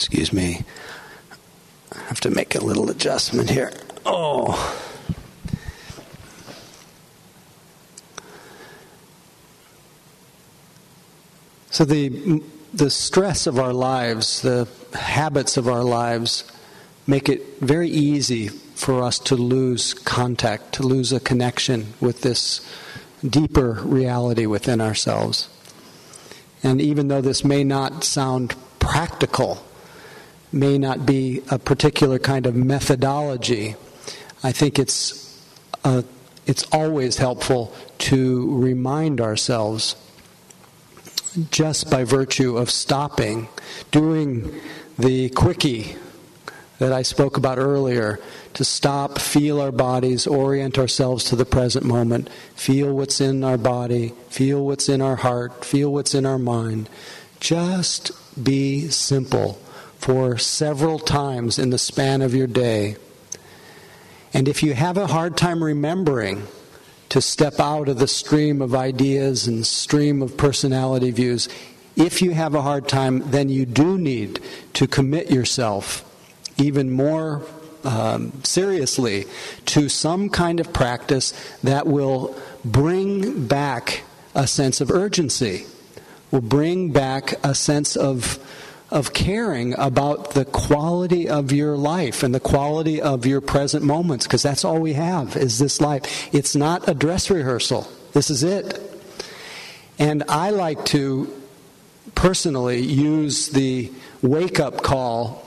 Excuse 0.00 0.32
me. 0.32 0.64
I 1.92 1.98
have 2.04 2.22
to 2.22 2.30
make 2.30 2.54
a 2.54 2.64
little 2.64 2.88
adjustment 2.88 3.50
here. 3.50 3.70
Oh. 4.06 4.56
So 11.70 11.84
the 11.84 12.42
the 12.72 12.88
stress 12.88 13.46
of 13.46 13.58
our 13.58 13.74
lives, 13.74 14.40
the 14.40 14.66
habits 14.94 15.58
of 15.58 15.68
our 15.68 15.84
lives 15.84 16.50
make 17.06 17.28
it 17.28 17.60
very 17.60 17.90
easy 17.90 18.48
for 18.48 19.02
us 19.02 19.18
to 19.18 19.36
lose 19.36 19.92
contact, 19.92 20.72
to 20.76 20.82
lose 20.82 21.12
a 21.12 21.20
connection 21.20 21.92
with 22.00 22.22
this 22.22 22.66
deeper 23.22 23.72
reality 23.82 24.46
within 24.46 24.80
ourselves. 24.80 25.50
And 26.62 26.80
even 26.80 27.08
though 27.08 27.20
this 27.20 27.44
may 27.44 27.64
not 27.64 28.02
sound 28.02 28.54
practical 28.78 29.66
may 30.52 30.78
not 30.78 31.06
be 31.06 31.42
a 31.50 31.58
particular 31.58 32.18
kind 32.18 32.46
of 32.46 32.54
methodology. 32.54 33.76
I 34.42 34.52
think 34.52 34.78
it's, 34.78 35.44
uh, 35.84 36.02
it's 36.46 36.64
always 36.72 37.18
helpful 37.18 37.72
to 37.98 38.56
remind 38.56 39.20
ourselves, 39.20 39.96
just 41.50 41.90
by 41.90 42.04
virtue 42.04 42.56
of 42.56 42.70
stopping, 42.70 43.48
doing 43.90 44.60
the 44.98 45.28
quickie 45.30 45.96
that 46.78 46.92
I 46.92 47.02
spoke 47.02 47.36
about 47.36 47.58
earlier, 47.58 48.18
to 48.54 48.64
stop, 48.64 49.18
feel 49.18 49.60
our 49.60 49.70
bodies, 49.70 50.26
orient 50.26 50.78
ourselves 50.78 51.24
to 51.24 51.36
the 51.36 51.44
present 51.44 51.84
moment, 51.84 52.30
feel 52.56 52.92
what's 52.94 53.20
in 53.20 53.44
our 53.44 53.58
body, 53.58 54.14
feel 54.30 54.64
what's 54.64 54.88
in 54.88 55.00
our 55.02 55.16
heart, 55.16 55.64
feel 55.64 55.92
what's 55.92 56.14
in 56.14 56.24
our 56.24 56.38
mind. 56.38 56.88
Just 57.38 58.10
be 58.42 58.88
simple 58.88 59.60
for 60.00 60.38
several 60.38 60.98
times 60.98 61.58
in 61.58 61.68
the 61.68 61.78
span 61.78 62.22
of 62.22 62.34
your 62.34 62.46
day. 62.46 62.96
And 64.32 64.48
if 64.48 64.62
you 64.62 64.72
have 64.72 64.96
a 64.96 65.06
hard 65.06 65.36
time 65.36 65.62
remembering 65.62 66.46
to 67.10 67.20
step 67.20 67.60
out 67.60 67.88
of 67.88 67.98
the 67.98 68.08
stream 68.08 68.62
of 68.62 68.74
ideas 68.74 69.46
and 69.46 69.66
stream 69.66 70.22
of 70.22 70.38
personality 70.38 71.10
views, 71.10 71.50
if 71.96 72.22
you 72.22 72.30
have 72.30 72.54
a 72.54 72.62
hard 72.62 72.88
time, 72.88 73.30
then 73.30 73.50
you 73.50 73.66
do 73.66 73.98
need 73.98 74.40
to 74.72 74.86
commit 74.86 75.30
yourself 75.30 76.06
even 76.56 76.90
more 76.90 77.42
um, 77.84 78.32
seriously 78.42 79.26
to 79.66 79.90
some 79.90 80.30
kind 80.30 80.60
of 80.60 80.72
practice 80.72 81.32
that 81.62 81.86
will 81.86 82.34
bring 82.64 83.46
back 83.46 84.02
a 84.34 84.46
sense 84.46 84.80
of 84.80 84.90
urgency, 84.90 85.66
will 86.30 86.40
bring 86.40 86.90
back 86.90 87.34
a 87.44 87.54
sense 87.54 87.96
of 87.96 88.38
of 88.90 89.12
caring 89.12 89.78
about 89.78 90.32
the 90.32 90.44
quality 90.44 91.28
of 91.28 91.52
your 91.52 91.76
life 91.76 92.22
and 92.22 92.34
the 92.34 92.40
quality 92.40 93.00
of 93.00 93.24
your 93.24 93.40
present 93.40 93.84
moments 93.84 94.26
because 94.26 94.42
that's 94.42 94.64
all 94.64 94.80
we 94.80 94.94
have 94.94 95.36
is 95.36 95.58
this 95.58 95.80
life. 95.80 96.28
It's 96.34 96.56
not 96.56 96.88
a 96.88 96.94
dress 96.94 97.30
rehearsal. 97.30 97.88
This 98.12 98.30
is 98.30 98.42
it. 98.42 98.80
And 99.98 100.24
I 100.28 100.50
like 100.50 100.84
to 100.86 101.32
personally 102.14 102.80
use 102.80 103.50
the 103.50 103.92
wake 104.22 104.58
up 104.58 104.82
call 104.82 105.46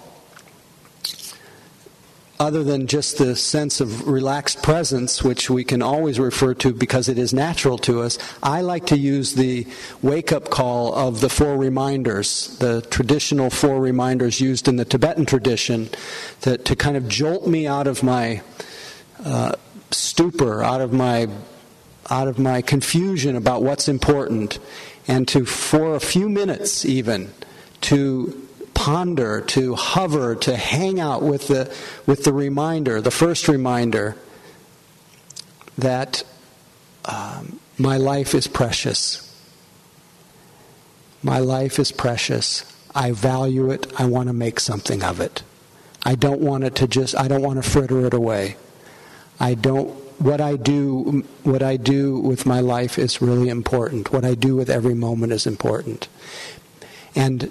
other 2.39 2.63
than 2.63 2.87
just 2.87 3.17
the 3.17 3.35
sense 3.35 3.79
of 3.79 4.07
relaxed 4.07 4.63
presence, 4.63 5.23
which 5.23 5.49
we 5.49 5.63
can 5.63 5.81
always 5.81 6.19
refer 6.19 6.53
to 6.55 6.73
because 6.73 7.07
it 7.07 7.17
is 7.17 7.33
natural 7.33 7.77
to 7.77 8.01
us, 8.01 8.17
I 8.41 8.61
like 8.61 8.87
to 8.87 8.97
use 8.97 9.33
the 9.33 9.67
wake 10.01 10.31
up 10.31 10.49
call 10.49 10.93
of 10.95 11.21
the 11.21 11.29
four 11.29 11.55
reminders, 11.57 12.57
the 12.57 12.81
traditional 12.81 13.49
four 13.49 13.79
reminders 13.79 14.41
used 14.41 14.67
in 14.67 14.77
the 14.77 14.85
Tibetan 14.85 15.25
tradition, 15.25 15.89
to, 16.41 16.57
to 16.57 16.75
kind 16.75 16.97
of 16.97 17.07
jolt 17.07 17.47
me 17.47 17.67
out 17.67 17.87
of 17.87 18.01
my 18.03 18.41
uh, 19.23 19.53
stupor, 19.91 20.63
out 20.63 20.81
of 20.81 20.91
my 20.91 21.27
out 22.09 22.27
of 22.27 22.37
my 22.37 22.61
confusion 22.61 23.37
about 23.37 23.63
what's 23.63 23.87
important, 23.87 24.59
and 25.07 25.25
to, 25.25 25.45
for 25.45 25.95
a 25.95 26.01
few 26.01 26.27
minutes 26.27 26.83
even, 26.83 27.31
to 27.79 28.45
ponder, 28.83 29.39
to 29.39 29.75
hover, 29.75 30.35
to 30.35 30.57
hang 30.57 30.99
out 30.99 31.21
with 31.23 31.47
the, 31.47 31.73
with 32.05 32.25
the 32.25 32.33
reminder, 32.33 32.99
the 32.99 33.09
first 33.09 33.47
reminder 33.47 34.13
that 35.77 36.21
um, 37.05 37.61
my 37.77 37.95
life 37.95 38.35
is 38.35 38.45
precious. 38.45 39.33
My 41.23 41.39
life 41.39 41.79
is 41.79 41.93
precious. 41.93 42.65
I 42.93 43.13
value 43.13 43.71
it. 43.71 43.87
I 43.97 44.03
want 44.03 44.27
to 44.27 44.33
make 44.33 44.59
something 44.59 45.01
of 45.01 45.21
it. 45.21 45.43
I 46.03 46.15
don't 46.15 46.41
want 46.41 46.65
it 46.65 46.75
to 46.75 46.85
just, 46.85 47.17
I 47.17 47.29
don't 47.29 47.41
want 47.41 47.63
to 47.63 47.69
fritter 47.69 48.05
it 48.05 48.13
away. 48.13 48.57
I 49.39 49.53
don't, 49.53 49.91
what 50.19 50.41
I 50.41 50.57
do, 50.57 51.23
what 51.43 51.63
I 51.63 51.77
do 51.77 52.19
with 52.19 52.45
my 52.45 52.59
life 52.59 52.99
is 52.99 53.21
really 53.21 53.47
important. 53.47 54.11
What 54.11 54.25
I 54.25 54.35
do 54.35 54.57
with 54.57 54.69
every 54.69 54.93
moment 54.93 55.31
is 55.31 55.47
important. 55.47 56.09
And 57.15 57.49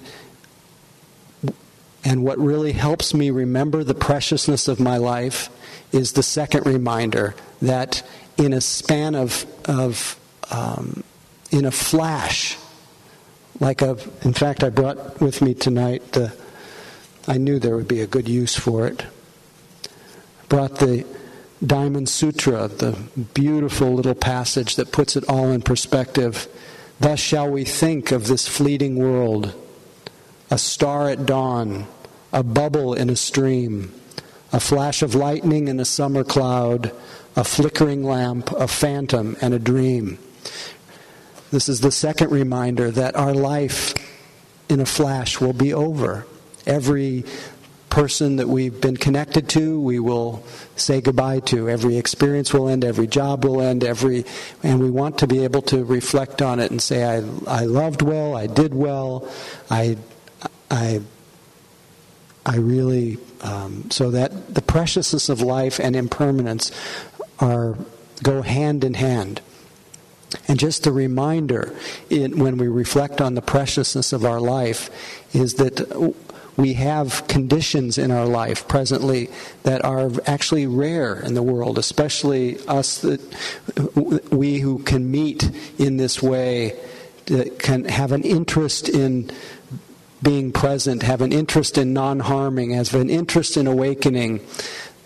and 2.03 2.23
what 2.23 2.37
really 2.37 2.73
helps 2.73 3.13
me 3.13 3.29
remember 3.29 3.83
the 3.83 3.93
preciousness 3.93 4.67
of 4.67 4.79
my 4.79 4.97
life 4.97 5.49
is 5.91 6.13
the 6.13 6.23
second 6.23 6.65
reminder 6.65 7.35
that 7.61 8.03
in 8.37 8.51
a 8.51 8.61
span 8.61 9.15
of, 9.15 9.45
of 9.65 10.19
um, 10.51 11.03
in 11.51 11.65
a 11.65 11.71
flash, 11.71 12.57
like 13.59 13.81
a, 13.81 13.97
in 14.23 14.33
fact, 14.33 14.63
I 14.63 14.69
brought 14.69 15.21
with 15.21 15.41
me 15.41 15.53
tonight 15.53 16.11
the, 16.13 16.35
I 17.27 17.37
knew 17.37 17.59
there 17.59 17.77
would 17.77 17.87
be 17.87 18.01
a 18.01 18.07
good 18.07 18.27
use 18.27 18.55
for 18.55 18.87
it. 18.87 19.05
Brought 20.49 20.79
the 20.79 21.05
Diamond 21.65 22.09
Sutra, 22.09 22.67
the 22.67 22.97
beautiful 23.33 23.93
little 23.93 24.15
passage 24.15 24.75
that 24.75 24.91
puts 24.91 25.15
it 25.15 25.23
all 25.29 25.51
in 25.51 25.61
perspective. 25.61 26.47
Thus 26.99 27.19
shall 27.19 27.49
we 27.49 27.63
think 27.63 28.11
of 28.11 28.27
this 28.27 28.47
fleeting 28.47 28.97
world 28.97 29.53
a 30.53 30.57
star 30.59 31.09
at 31.09 31.25
dawn, 31.25 31.87
a 32.31 32.43
bubble 32.43 32.93
in 32.93 33.09
a 33.09 33.15
stream, 33.15 33.91
a 34.51 34.59
flash 34.59 35.01
of 35.01 35.15
lightning 35.15 35.67
in 35.67 35.79
a 35.79 35.85
summer 35.85 36.23
cloud, 36.23 36.91
a 37.35 37.43
flickering 37.43 38.03
lamp, 38.03 38.51
a 38.51 38.67
phantom, 38.67 39.35
and 39.41 39.55
a 39.55 39.57
dream. 39.57 40.19
This 41.49 41.67
is 41.67 41.81
the 41.81 41.91
second 41.91 42.29
reminder 42.29 42.91
that 42.91 43.15
our 43.15 43.33
life 43.33 43.95
in 44.69 44.79
a 44.79 44.85
flash 44.85 45.41
will 45.41 45.53
be 45.53 45.73
over. 45.73 46.27
Every 46.67 47.25
person 47.89 48.35
that 48.35 48.47
we've 48.47 48.79
been 48.79 48.97
connected 48.97 49.49
to, 49.49 49.79
we 49.79 49.97
will 49.97 50.43
say 50.75 51.01
goodbye 51.01 51.39
to. 51.39 51.67
Every 51.67 51.97
experience 51.97 52.53
will 52.53 52.69
end, 52.69 52.85
every 52.85 53.07
job 53.07 53.43
will 53.43 53.59
end, 53.59 53.83
every 53.83 54.23
and 54.61 54.79
we 54.79 54.91
want 54.91 55.17
to 55.17 55.25
be 55.25 55.43
able 55.45 55.63
to 55.63 55.83
reflect 55.83 56.43
on 56.43 56.59
it 56.59 56.69
and 56.69 56.79
say 56.79 57.03
I 57.03 57.23
I 57.47 57.65
loved 57.65 58.03
well, 58.03 58.35
I 58.35 58.45
did 58.45 58.75
well, 58.75 59.27
I 59.71 59.97
I, 60.69 61.01
I 62.45 62.57
really, 62.57 63.17
um, 63.41 63.89
so 63.91 64.11
that 64.11 64.53
the 64.53 64.61
preciousness 64.61 65.29
of 65.29 65.41
life 65.41 65.79
and 65.79 65.95
impermanence 65.95 66.71
are 67.39 67.77
go 68.21 68.41
hand 68.41 68.83
in 68.83 68.93
hand. 68.93 69.41
And 70.47 70.59
just 70.59 70.87
a 70.87 70.91
reminder, 70.91 71.75
in, 72.09 72.39
when 72.39 72.57
we 72.57 72.67
reflect 72.67 73.21
on 73.21 73.35
the 73.35 73.41
preciousness 73.41 74.13
of 74.13 74.25
our 74.25 74.39
life, 74.39 74.89
is 75.35 75.55
that 75.55 76.15
we 76.57 76.73
have 76.73 77.27
conditions 77.27 77.97
in 77.97 78.11
our 78.11 78.25
life 78.25 78.67
presently 78.67 79.29
that 79.63 79.83
are 79.83 80.11
actually 80.25 80.67
rare 80.67 81.19
in 81.19 81.33
the 81.33 81.43
world, 81.43 81.77
especially 81.77 82.57
us 82.67 82.99
that 82.99 83.21
we 84.31 84.59
who 84.59 84.79
can 84.79 85.09
meet 85.09 85.49
in 85.77 85.97
this 85.97 86.21
way, 86.21 86.79
can 87.59 87.85
have 87.85 88.11
an 88.11 88.23
interest 88.23 88.89
in 88.89 89.31
being 90.23 90.51
present, 90.51 91.03
have 91.03 91.21
an 91.21 91.31
interest 91.31 91.77
in 91.77 91.93
non 91.93 92.21
harming, 92.21 92.71
have 92.71 92.95
an 92.95 93.09
interest 93.09 93.57
in 93.57 93.67
awakening, 93.67 94.39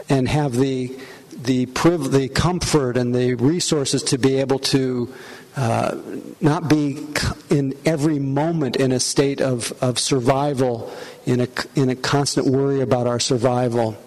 and 0.07 0.29
have 0.29 0.53
the 0.53 0.97
the, 1.37 1.67
priv- 1.67 2.11
the 2.11 2.29
comfort 2.29 2.97
and 2.97 3.13
the 3.13 3.35
resources 3.35 4.03
to 4.03 4.17
be 4.17 4.37
able 4.37 4.59
to 4.59 5.13
uh, 5.55 5.95
not 6.41 6.69
be 6.69 7.07
in 7.49 7.75
every 7.85 8.19
moment 8.19 8.75
in 8.75 8.91
a 8.91 8.99
state 8.99 9.41
of, 9.41 9.71
of 9.81 9.97
survival, 9.97 10.91
in 11.25 11.41
a, 11.41 11.47
in 11.75 11.89
a 11.89 11.95
constant 11.95 12.47
worry 12.47 12.81
about 12.81 13.07
our 13.07 13.19
survival. 13.19 13.97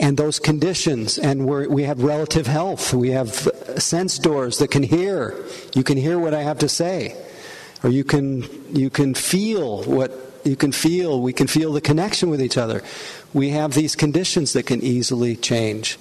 And 0.00 0.16
those 0.16 0.38
conditions, 0.38 1.18
and 1.18 1.46
we 1.46 1.82
have 1.82 2.00
relative 2.02 2.46
health. 2.46 2.94
We 2.94 3.10
have 3.10 3.30
sense 3.78 4.18
doors 4.18 4.58
that 4.58 4.70
can 4.70 4.84
hear. 4.84 5.44
You 5.74 5.82
can 5.82 5.96
hear 5.96 6.20
what 6.20 6.34
I 6.34 6.42
have 6.42 6.58
to 6.60 6.68
say 6.68 7.16
or 7.82 7.90
you 7.90 8.04
can 8.04 8.44
you 8.74 8.90
can 8.90 9.14
feel 9.14 9.84
what 9.84 10.12
you 10.44 10.56
can 10.56 10.72
feel 10.72 11.20
we 11.20 11.32
can 11.32 11.46
feel 11.46 11.72
the 11.72 11.80
connection 11.80 12.30
with 12.30 12.40
each 12.42 12.56
other. 12.56 12.82
We 13.32 13.50
have 13.50 13.74
these 13.74 13.94
conditions 13.94 14.52
that 14.54 14.64
can 14.64 14.82
easily 14.82 15.36
change. 15.36 15.98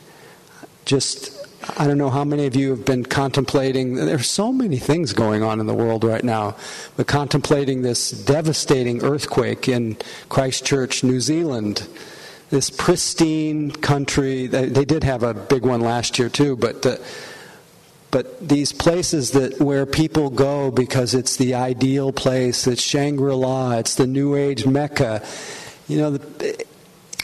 Just 0.85 1.33
I 1.77 1.85
don't 1.85 1.97
know 1.97 2.09
how 2.09 2.23
many 2.23 2.45
of 2.45 2.55
you 2.55 2.69
have 2.69 2.85
been 2.85 3.03
contemplating 3.03 3.95
there's 3.95 4.29
so 4.29 4.53
many 4.53 4.77
things 4.77 5.11
going 5.11 5.43
on 5.43 5.59
in 5.59 5.65
the 5.65 5.73
world 5.73 6.03
right 6.03 6.23
now 6.23 6.55
but 6.95 7.07
contemplating 7.07 7.81
this 7.81 8.11
devastating 8.11 9.03
earthquake 9.03 9.67
in 9.67 9.97
Christchurch 10.29 11.03
New 11.03 11.19
Zealand. 11.19 11.87
This 12.49 12.69
pristine 12.69 13.71
country 13.71 14.47
they, 14.47 14.67
they 14.67 14.85
did 14.85 15.03
have 15.03 15.23
a 15.23 15.33
big 15.33 15.65
one 15.65 15.81
last 15.81 16.17
year 16.17 16.29
too 16.29 16.55
but 16.55 16.83
the 16.83 17.01
but 18.09 18.47
these 18.47 18.71
places 18.71 19.31
that 19.31 19.59
where 19.59 19.85
people 19.85 20.29
go 20.29 20.71
because 20.71 21.13
it's 21.13 21.35
the 21.35 21.55
ideal 21.55 22.11
place, 22.11 22.65
it's 22.65 22.81
Shangri-La, 22.81 23.77
it's 23.77 23.95
the 23.95 24.07
New 24.07 24.35
Age 24.35 24.65
Mecca, 24.65 25.23
you 25.87 25.97
know, 25.97 26.11
the, 26.11 26.65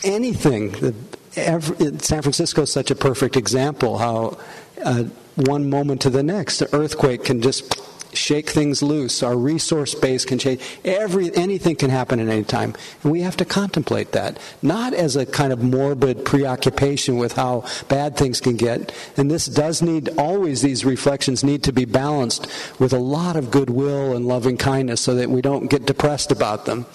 anything. 0.04 0.72
The, 0.72 0.94
every, 1.36 1.98
San 2.00 2.22
Francisco 2.22 2.64
is 2.64 2.72
such 2.72 2.92
a 2.92 2.96
perfect 2.96 3.38
example 3.38 3.98
how 3.98 4.38
uh, 4.84 5.04
one 5.36 5.70
moment 5.70 6.02
to 6.02 6.10
the 6.10 6.24
next, 6.24 6.60
the 6.60 6.74
earthquake 6.76 7.24
can 7.24 7.42
just 7.42 7.80
shake 8.16 8.50
things 8.50 8.82
loose. 8.82 9.24
Our 9.24 9.36
resource 9.36 9.96
base 9.96 10.26
can 10.26 10.38
change. 10.40 10.62
Every 10.84 11.36
anything 11.36 11.76
can 11.76 11.90
happen 11.90 12.20
at 12.20 12.28
any 12.28 12.44
time, 12.44 12.74
and 13.04 13.12
we 13.12 13.22
have 13.22 13.38
to 13.38 13.46
contemplate 13.46 14.12
that, 14.12 14.40
not 14.62 14.94
as 14.94 15.16
a 15.16 15.26
kind 15.26 15.54
of 15.54 15.64
morbid 15.64 16.26
preoccupation 16.26 17.18
with 17.18 17.34
how 17.34 17.66
bad 17.88 18.18
things 18.18 18.40
can 18.42 18.58
get. 18.58 18.94
And 19.18 19.30
this 19.30 19.46
does 19.46 19.82
need 19.82 20.10
always 20.18 20.62
these 20.62 20.86
reflections 20.86 21.44
need 21.44 21.64
to 21.64 21.74
be 21.74 21.86
balanced 21.86 22.48
with 22.80 22.94
a 22.94 23.00
lot 23.00 23.36
of 23.36 23.52
goodwill 23.52 24.16
and 24.16 24.28
loving 24.28 24.58
kindness, 24.58 25.02
so 25.02 25.16
that 25.16 25.30
we 25.30 25.42
don't 25.42 25.68
get 25.68 25.86
depressed 25.86 26.32
about 26.32 26.66
them. 26.66 26.86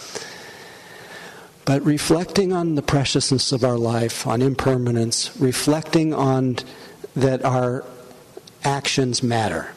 But 1.65 1.85
reflecting 1.85 2.53
on 2.53 2.77
the 2.77 2.83
preciousness 2.83 3.53
of 3.53 3.63
our 3.63 3.77
life, 3.77 4.27
on 4.27 4.41
impermanence, 4.41 5.31
reflecting 5.39 6.15
on 6.15 6.57
that 7.15 7.45
our 7.45 7.85
actions 8.65 9.23
matter 9.23 9.73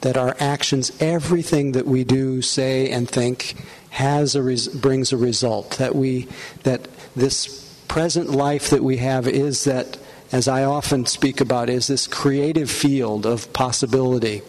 that 0.00 0.16
our 0.16 0.34
actions, 0.38 0.92
everything 1.00 1.72
that 1.72 1.86
we 1.86 2.04
do, 2.04 2.42
say, 2.42 2.90
and 2.90 3.08
think, 3.08 3.54
has 3.90 4.34
a 4.34 4.42
res- 4.42 4.68
brings 4.68 5.12
a 5.12 5.16
result. 5.16 5.72
That 5.72 5.94
we 5.94 6.28
that 6.62 6.88
this 7.14 7.60
present 7.88 8.30
life 8.30 8.70
that 8.70 8.82
we 8.82 8.98
have 8.98 9.26
is 9.26 9.64
that, 9.64 9.98
as 10.32 10.48
I 10.48 10.64
often 10.64 11.06
speak 11.06 11.40
about, 11.40 11.68
is 11.68 11.88
this 11.88 12.06
creative 12.06 12.70
field 12.70 13.26
of 13.26 13.52
possibility. 13.52 14.42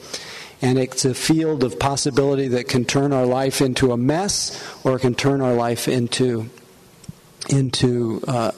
And 0.62 0.78
it's 0.78 1.06
a 1.06 1.16
field 1.16 1.64
of 1.64 1.80
possibility 1.80 2.48
that 2.50 2.68
can 2.68 2.86
turn 2.86 3.12
our 3.14 3.26
life 3.26 3.62
into 3.62 3.92
a 3.92 3.98
mess 3.98 4.64
or 4.84 5.00
can 5.00 5.16
turn 5.16 5.42
our 5.42 5.56
life 5.56 5.88
into, 5.88 6.52
into 7.50 8.22
uh, 8.28 8.52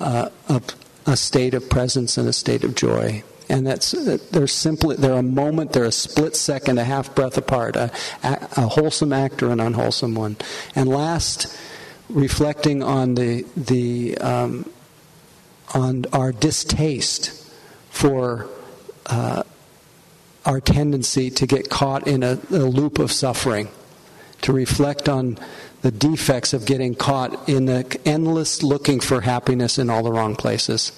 uh, 0.00 0.30
a, 0.48 0.62
a 1.04 1.16
state 1.18 1.52
of 1.52 1.68
presence 1.68 2.16
and 2.16 2.26
a 2.26 2.32
state 2.32 2.64
of 2.64 2.74
joy 2.74 3.22
and 3.48 3.66
that's 3.66 3.92
they're 4.30 4.46
simply 4.46 4.96
they're 4.96 5.12
a 5.12 5.22
moment 5.22 5.72
they're 5.72 5.84
a 5.84 5.92
split 5.92 6.34
second 6.34 6.78
a 6.78 6.84
half 6.84 7.14
breath 7.14 7.36
apart 7.36 7.76
a, 7.76 7.90
a, 8.22 8.66
wholesome 8.68 9.12
act 9.12 9.42
or 9.42 9.50
an 9.50 9.60
unwholesome 9.60 10.14
one 10.14 10.36
and 10.74 10.88
last 10.88 11.56
reflecting 12.08 12.82
on 12.82 13.14
the 13.14 13.44
the 13.56 14.16
um, 14.18 14.68
on 15.74 16.04
our 16.12 16.32
distaste 16.32 17.52
for 17.90 18.48
uh, 19.06 19.42
our 20.44 20.60
tendency 20.60 21.30
to 21.30 21.46
get 21.46 21.70
caught 21.70 22.06
in 22.06 22.22
a, 22.22 22.38
a 22.50 22.64
loop 22.64 22.98
of 22.98 23.10
suffering 23.10 23.68
to 24.42 24.52
reflect 24.52 25.08
on 25.08 25.38
the 25.80 25.90
defects 25.90 26.52
of 26.52 26.66
getting 26.66 26.94
caught 26.94 27.48
in 27.48 27.66
the 27.66 27.98
endless 28.04 28.62
looking 28.62 29.00
for 29.00 29.22
happiness 29.22 29.78
in 29.78 29.90
all 29.90 30.02
the 30.02 30.12
wrong 30.12 30.36
places. 30.36 30.92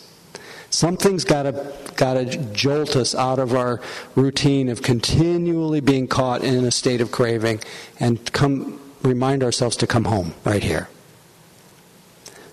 Something's 0.70 1.24
got 1.24 1.44
to 1.44 1.72
got 1.96 2.14
to 2.14 2.36
jolt 2.52 2.96
us 2.96 3.14
out 3.14 3.38
of 3.38 3.54
our 3.54 3.80
routine 4.14 4.68
of 4.68 4.82
continually 4.82 5.80
being 5.80 6.06
caught 6.06 6.42
in 6.42 6.64
a 6.64 6.70
state 6.70 7.00
of 7.00 7.10
craving 7.10 7.60
and 7.98 8.32
come 8.32 8.78
remind 9.02 9.42
ourselves 9.42 9.76
to 9.76 9.86
come 9.86 10.04
home 10.04 10.34
right 10.44 10.62
here. 10.62 10.88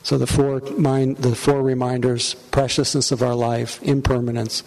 So 0.04 0.18
the 0.18 0.28
four 0.28 0.60
mind, 0.78 1.18
the 1.18 1.36
four 1.36 1.62
reminders: 1.62 2.36
preciousness 2.52 3.12
of 3.12 3.22
our 3.22 3.36
life, 3.36 3.82
impermanence, 3.82 4.64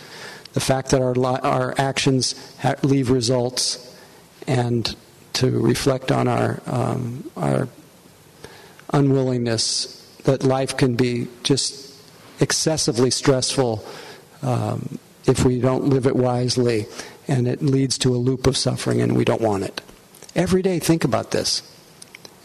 the 0.55 0.61
fact 0.61 0.91
that 0.91 1.01
our 1.01 1.17
our 1.45 1.75
actions 1.79 2.35
ha- 2.61 2.77
leave 2.83 3.11
results, 3.11 3.95
and 4.47 4.97
to 5.35 5.61
reflect 5.61 6.11
on 6.11 6.27
our 6.27 6.61
um, 6.67 7.31
our 7.37 7.69
unwillingness 8.93 9.93
that 10.25 10.43
life 10.43 10.77
can 10.77 10.97
be 10.97 11.29
just 11.43 11.86
excessively 12.41 13.11
stressful 13.11 13.85
um, 14.43 14.99
if 15.27 15.45
we 15.45 15.61
don't 15.61 15.87
live 15.87 16.07
it 16.07 16.17
wisely, 16.17 16.87
and 17.29 17.49
it 17.49 17.63
leads 17.63 17.99
to 17.99 18.15
a 18.15 18.17
loop 18.19 18.47
of 18.47 18.57
suffering, 18.57 19.01
and 19.01 19.17
we 19.17 19.25
don't 19.25 19.41
want 19.41 19.65
it. 19.65 19.81
Every 20.35 20.63
day, 20.63 20.79
think 20.79 21.03
about 21.05 21.31
this, 21.31 21.63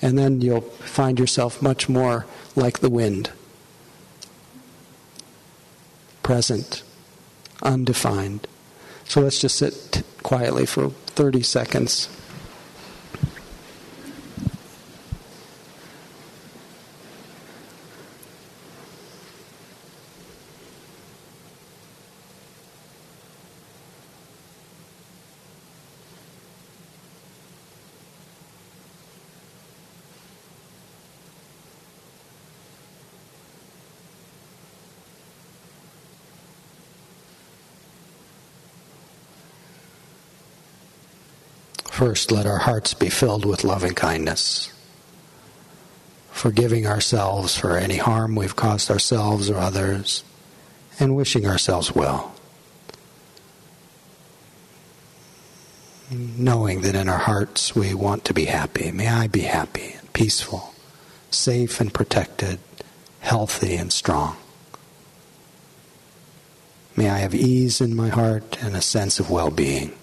and 0.01 0.17
then 0.17 0.41
you'll 0.41 0.61
find 0.61 1.19
yourself 1.19 1.61
much 1.61 1.87
more 1.89 2.25
like 2.55 2.79
the 2.79 2.89
wind 2.89 3.31
present, 6.23 6.83
undefined. 7.61 8.47
So 9.05 9.21
let's 9.21 9.39
just 9.39 9.57
sit 9.57 10.03
quietly 10.23 10.65
for 10.65 10.89
30 10.89 11.41
seconds. 11.41 12.07
First, 42.01 42.31
let 42.31 42.47
our 42.47 42.57
hearts 42.57 42.95
be 42.95 43.09
filled 43.09 43.45
with 43.45 43.63
loving 43.63 43.93
kindness, 43.93 44.73
forgiving 46.31 46.87
ourselves 46.87 47.55
for 47.55 47.77
any 47.77 47.97
harm 47.97 48.33
we've 48.33 48.55
caused 48.55 48.89
ourselves 48.89 49.51
or 49.51 49.57
others, 49.59 50.23
and 50.99 51.15
wishing 51.15 51.45
ourselves 51.45 51.93
well. 51.93 52.33
Knowing 56.09 56.81
that 56.81 56.95
in 56.95 57.07
our 57.07 57.19
hearts 57.19 57.75
we 57.75 57.93
want 57.93 58.25
to 58.25 58.33
be 58.33 58.45
happy. 58.45 58.91
May 58.91 59.07
I 59.07 59.27
be 59.27 59.41
happy 59.41 59.93
and 59.99 60.11
peaceful, 60.11 60.73
safe 61.29 61.79
and 61.79 61.93
protected, 61.93 62.57
healthy 63.19 63.75
and 63.75 63.93
strong. 63.93 64.37
May 66.95 67.11
I 67.11 67.19
have 67.19 67.35
ease 67.35 67.79
in 67.79 67.95
my 67.95 68.09
heart 68.09 68.57
and 68.59 68.75
a 68.75 68.81
sense 68.81 69.19
of 69.19 69.29
well 69.29 69.51
being. 69.51 69.95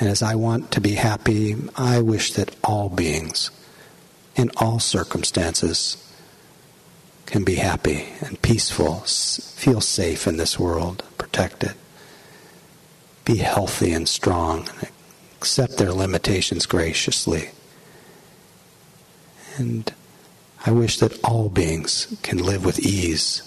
And 0.00 0.08
as 0.08 0.22
I 0.22 0.34
want 0.34 0.70
to 0.72 0.80
be 0.80 0.94
happy, 0.94 1.54
I 1.76 2.00
wish 2.00 2.32
that 2.32 2.56
all 2.64 2.88
beings, 2.88 3.50
in 4.34 4.50
all 4.56 4.80
circumstances, 4.80 5.98
can 7.26 7.44
be 7.44 7.56
happy 7.56 8.08
and 8.22 8.40
peaceful, 8.40 9.00
feel 9.00 9.82
safe 9.82 10.26
in 10.26 10.38
this 10.38 10.58
world, 10.58 11.04
protected, 11.18 11.74
be 13.26 13.36
healthy 13.36 13.92
and 13.92 14.08
strong, 14.08 14.68
and 14.80 14.90
accept 15.36 15.76
their 15.76 15.92
limitations 15.92 16.64
graciously. 16.64 17.50
And 19.58 19.92
I 20.64 20.70
wish 20.70 20.98
that 20.98 21.22
all 21.22 21.50
beings 21.50 22.16
can 22.22 22.38
live 22.38 22.64
with 22.64 22.80
ease 22.80 23.42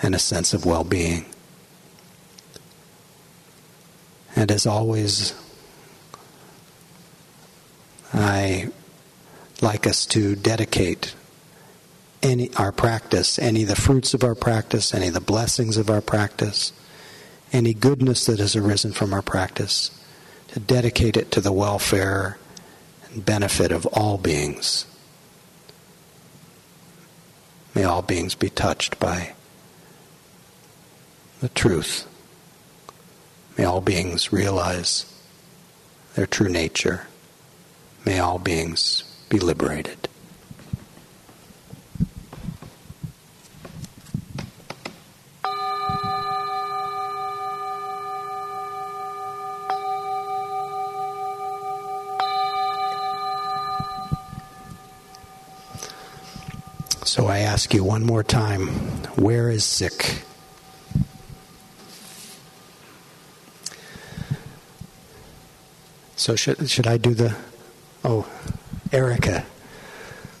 and 0.00 0.14
a 0.14 0.20
sense 0.20 0.54
of 0.54 0.64
well 0.64 0.84
being. 0.84 1.26
And 4.36 4.52
as 4.52 4.66
always, 4.66 5.34
I 8.12 8.68
like 9.60 9.86
us 9.86 10.06
to 10.06 10.34
dedicate 10.34 11.14
any 12.22 12.52
our 12.56 12.72
practice, 12.72 13.38
any 13.38 13.62
of 13.62 13.68
the 13.68 13.76
fruits 13.76 14.14
of 14.14 14.24
our 14.24 14.34
practice, 14.34 14.94
any 14.94 15.08
of 15.08 15.14
the 15.14 15.20
blessings 15.20 15.76
of 15.76 15.88
our 15.90 16.00
practice, 16.00 16.72
any 17.52 17.74
goodness 17.74 18.26
that 18.26 18.38
has 18.38 18.56
arisen 18.56 18.92
from 18.92 19.14
our 19.14 19.22
practice, 19.22 19.90
to 20.48 20.60
dedicate 20.60 21.16
it 21.16 21.30
to 21.30 21.40
the 21.40 21.52
welfare 21.52 22.38
and 23.12 23.24
benefit 23.24 23.72
of 23.72 23.86
all 23.86 24.18
beings. 24.18 24.86
May 27.74 27.84
all 27.84 28.02
beings 28.02 28.34
be 28.34 28.50
touched 28.50 28.98
by 28.98 29.34
the 31.40 31.48
truth. 31.48 32.06
May 33.56 33.64
all 33.64 33.80
beings 33.80 34.32
realize 34.32 35.06
their 36.14 36.26
true 36.26 36.48
nature. 36.48 37.06
May 38.04 38.18
all 38.18 38.38
beings 38.38 39.04
be 39.28 39.38
liberated. 39.38 40.08
So 57.04 57.26
I 57.26 57.38
ask 57.38 57.74
you 57.74 57.82
one 57.82 58.04
more 58.04 58.22
time 58.22 58.68
where 59.16 59.50
is 59.50 59.64
sick? 59.64 60.22
So 66.16 66.36
should, 66.36 66.70
should 66.70 66.86
I 66.86 66.98
do 66.98 67.14
the 67.14 67.34
Oh, 68.04 68.26
Erica. 68.92 69.44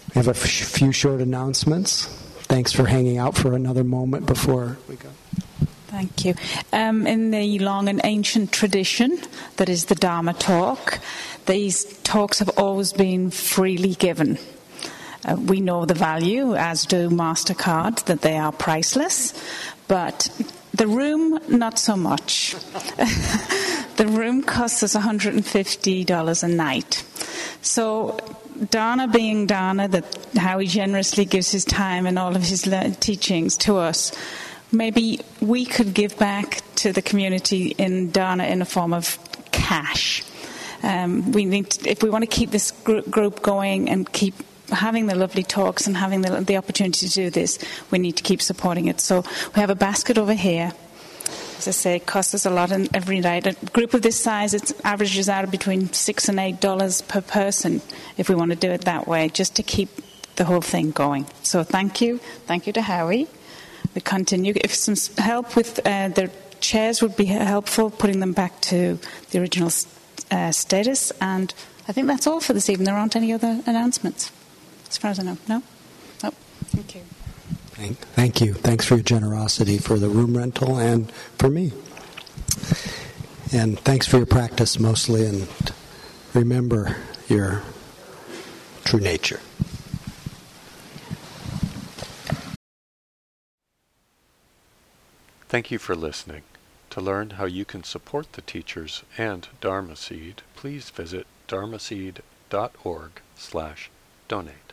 We 0.08 0.14
have 0.14 0.28
a 0.28 0.34
few 0.34 0.92
short 0.92 1.20
announcements. 1.20 2.06
Thanks 2.44 2.72
for 2.72 2.86
hanging 2.86 3.18
out 3.18 3.36
for 3.36 3.54
another 3.54 3.84
moment 3.84 4.26
before 4.26 4.78
we 4.88 4.96
go. 4.96 5.08
Thank 5.86 6.24
you. 6.24 6.34
Um, 6.72 7.06
in 7.06 7.30
the 7.30 7.58
long 7.58 7.88
and 7.88 8.00
ancient 8.04 8.52
tradition 8.52 9.20
that 9.56 9.68
is 9.68 9.86
the 9.86 9.94
Dharma 9.94 10.32
talk, 10.34 11.00
these 11.46 11.84
talks 12.02 12.38
have 12.38 12.50
always 12.56 12.92
been 12.92 13.30
freely 13.30 13.94
given. 13.94 14.38
Uh, 15.24 15.36
we 15.36 15.60
know 15.60 15.84
the 15.84 15.94
value, 15.94 16.54
as 16.54 16.86
do 16.86 17.10
MasterCard, 17.10 18.04
that 18.04 18.22
they 18.22 18.36
are 18.36 18.52
priceless, 18.52 19.34
but 19.86 20.28
the 20.72 20.86
room, 20.86 21.38
not 21.48 21.78
so 21.78 21.96
much. 21.96 22.54
the 23.96 24.06
room 24.08 24.42
costs 24.42 24.82
us 24.82 24.94
$150 24.94 26.42
a 26.42 26.48
night. 26.48 27.04
So 27.70 28.18
Dana 28.68 29.06
being 29.06 29.46
Dana, 29.46 29.86
that 29.86 30.04
Howie 30.36 30.66
generously 30.66 31.24
gives 31.24 31.52
his 31.52 31.64
time 31.64 32.04
and 32.04 32.18
all 32.18 32.34
of 32.34 32.42
his 32.42 32.68
teachings 32.98 33.56
to 33.58 33.76
us, 33.76 34.10
maybe 34.72 35.20
we 35.40 35.64
could 35.64 35.94
give 35.94 36.18
back 36.18 36.62
to 36.82 36.92
the 36.92 37.00
community 37.00 37.68
in 37.78 38.10
Dana 38.10 38.42
in 38.46 38.60
a 38.60 38.64
form 38.64 38.92
of 38.92 39.16
cash. 39.52 40.24
Um, 40.82 41.30
we 41.30 41.44
need, 41.44 41.70
to, 41.70 41.88
if 41.88 42.02
we 42.02 42.10
want 42.10 42.22
to 42.22 42.26
keep 42.26 42.50
this 42.50 42.72
group 42.72 43.40
going 43.40 43.88
and 43.88 44.10
keep 44.10 44.34
having 44.70 45.06
the 45.06 45.14
lovely 45.14 45.44
talks 45.44 45.86
and 45.86 45.96
having 45.96 46.22
the, 46.22 46.40
the 46.40 46.56
opportunity 46.56 47.06
to 47.06 47.14
do 47.14 47.30
this, 47.30 47.56
we 47.92 48.00
need 48.00 48.16
to 48.16 48.24
keep 48.24 48.42
supporting 48.42 48.88
it. 48.88 49.00
So 49.00 49.22
we 49.54 49.60
have 49.60 49.70
a 49.70 49.76
basket 49.76 50.18
over 50.18 50.34
here 50.34 50.72
as 51.60 51.68
I 51.68 51.72
say, 51.72 51.96
it 51.96 52.06
costs 52.06 52.34
us 52.34 52.46
a 52.46 52.50
lot 52.50 52.72
in 52.72 52.88
every 52.94 53.20
night. 53.20 53.46
A 53.46 53.54
group 53.72 53.92
of 53.92 54.00
this 54.00 54.18
size, 54.18 54.54
it 54.54 54.72
averages 54.82 55.28
out 55.28 55.50
between 55.50 55.92
six 55.92 56.28
and 56.28 56.40
eight 56.40 56.60
dollars 56.60 57.02
per 57.02 57.20
person 57.20 57.82
if 58.16 58.28
we 58.28 58.34
want 58.34 58.50
to 58.50 58.56
do 58.56 58.70
it 58.70 58.82
that 58.82 59.06
way, 59.06 59.28
just 59.28 59.56
to 59.56 59.62
keep 59.62 59.90
the 60.36 60.44
whole 60.44 60.62
thing 60.62 60.90
going. 60.90 61.26
So 61.42 61.62
thank 61.62 62.00
you, 62.00 62.18
thank 62.46 62.66
you 62.66 62.72
to 62.72 62.82
Howie. 62.82 63.28
We 63.94 64.00
continue. 64.00 64.54
If 64.56 64.74
some 64.74 64.94
help 65.22 65.54
with 65.54 65.80
uh, 65.86 66.08
the 66.08 66.30
chairs 66.60 67.02
would 67.02 67.16
be 67.16 67.26
helpful, 67.26 67.90
putting 67.90 68.20
them 68.20 68.32
back 68.32 68.60
to 68.62 68.98
the 69.30 69.38
original 69.40 69.70
uh, 70.30 70.52
status, 70.52 71.12
and 71.20 71.52
I 71.88 71.92
think 71.92 72.06
that's 72.06 72.26
all 72.26 72.40
for 72.40 72.54
this 72.54 72.70
evening. 72.70 72.86
There 72.86 72.96
aren't 72.96 73.16
any 73.16 73.32
other 73.32 73.60
announcements, 73.66 74.32
as 74.88 74.96
far 74.96 75.10
as 75.10 75.18
I 75.18 75.24
know. 75.24 75.38
No. 75.46 75.62
No. 76.22 76.30
Thank 76.72 76.94
you. 76.94 77.02
Thank, 77.80 77.96
thank 77.98 78.40
you. 78.42 78.52
Thanks 78.52 78.84
for 78.84 78.96
your 78.96 79.02
generosity 79.02 79.78
for 79.78 79.98
the 79.98 80.10
room 80.10 80.36
rental 80.36 80.76
and 80.76 81.10
for 81.10 81.48
me. 81.48 81.72
And 83.54 83.80
thanks 83.80 84.06
for 84.06 84.18
your 84.18 84.26
practice 84.26 84.78
mostly, 84.78 85.24
and 85.24 85.48
remember 86.34 86.94
your 87.26 87.62
true 88.84 89.00
nature. 89.00 89.40
Thank 95.48 95.70
you 95.70 95.78
for 95.78 95.96
listening. 95.96 96.42
To 96.90 97.00
learn 97.00 97.30
how 97.30 97.46
you 97.46 97.64
can 97.64 97.82
support 97.82 98.34
the 98.34 98.42
teachers 98.42 99.04
and 99.16 99.48
Dharma 99.62 99.96
Seed, 99.96 100.42
please 100.54 100.90
visit 100.90 101.26
dharmaseed.org 101.48 103.10
slash 103.36 103.90
donate. 104.28 104.69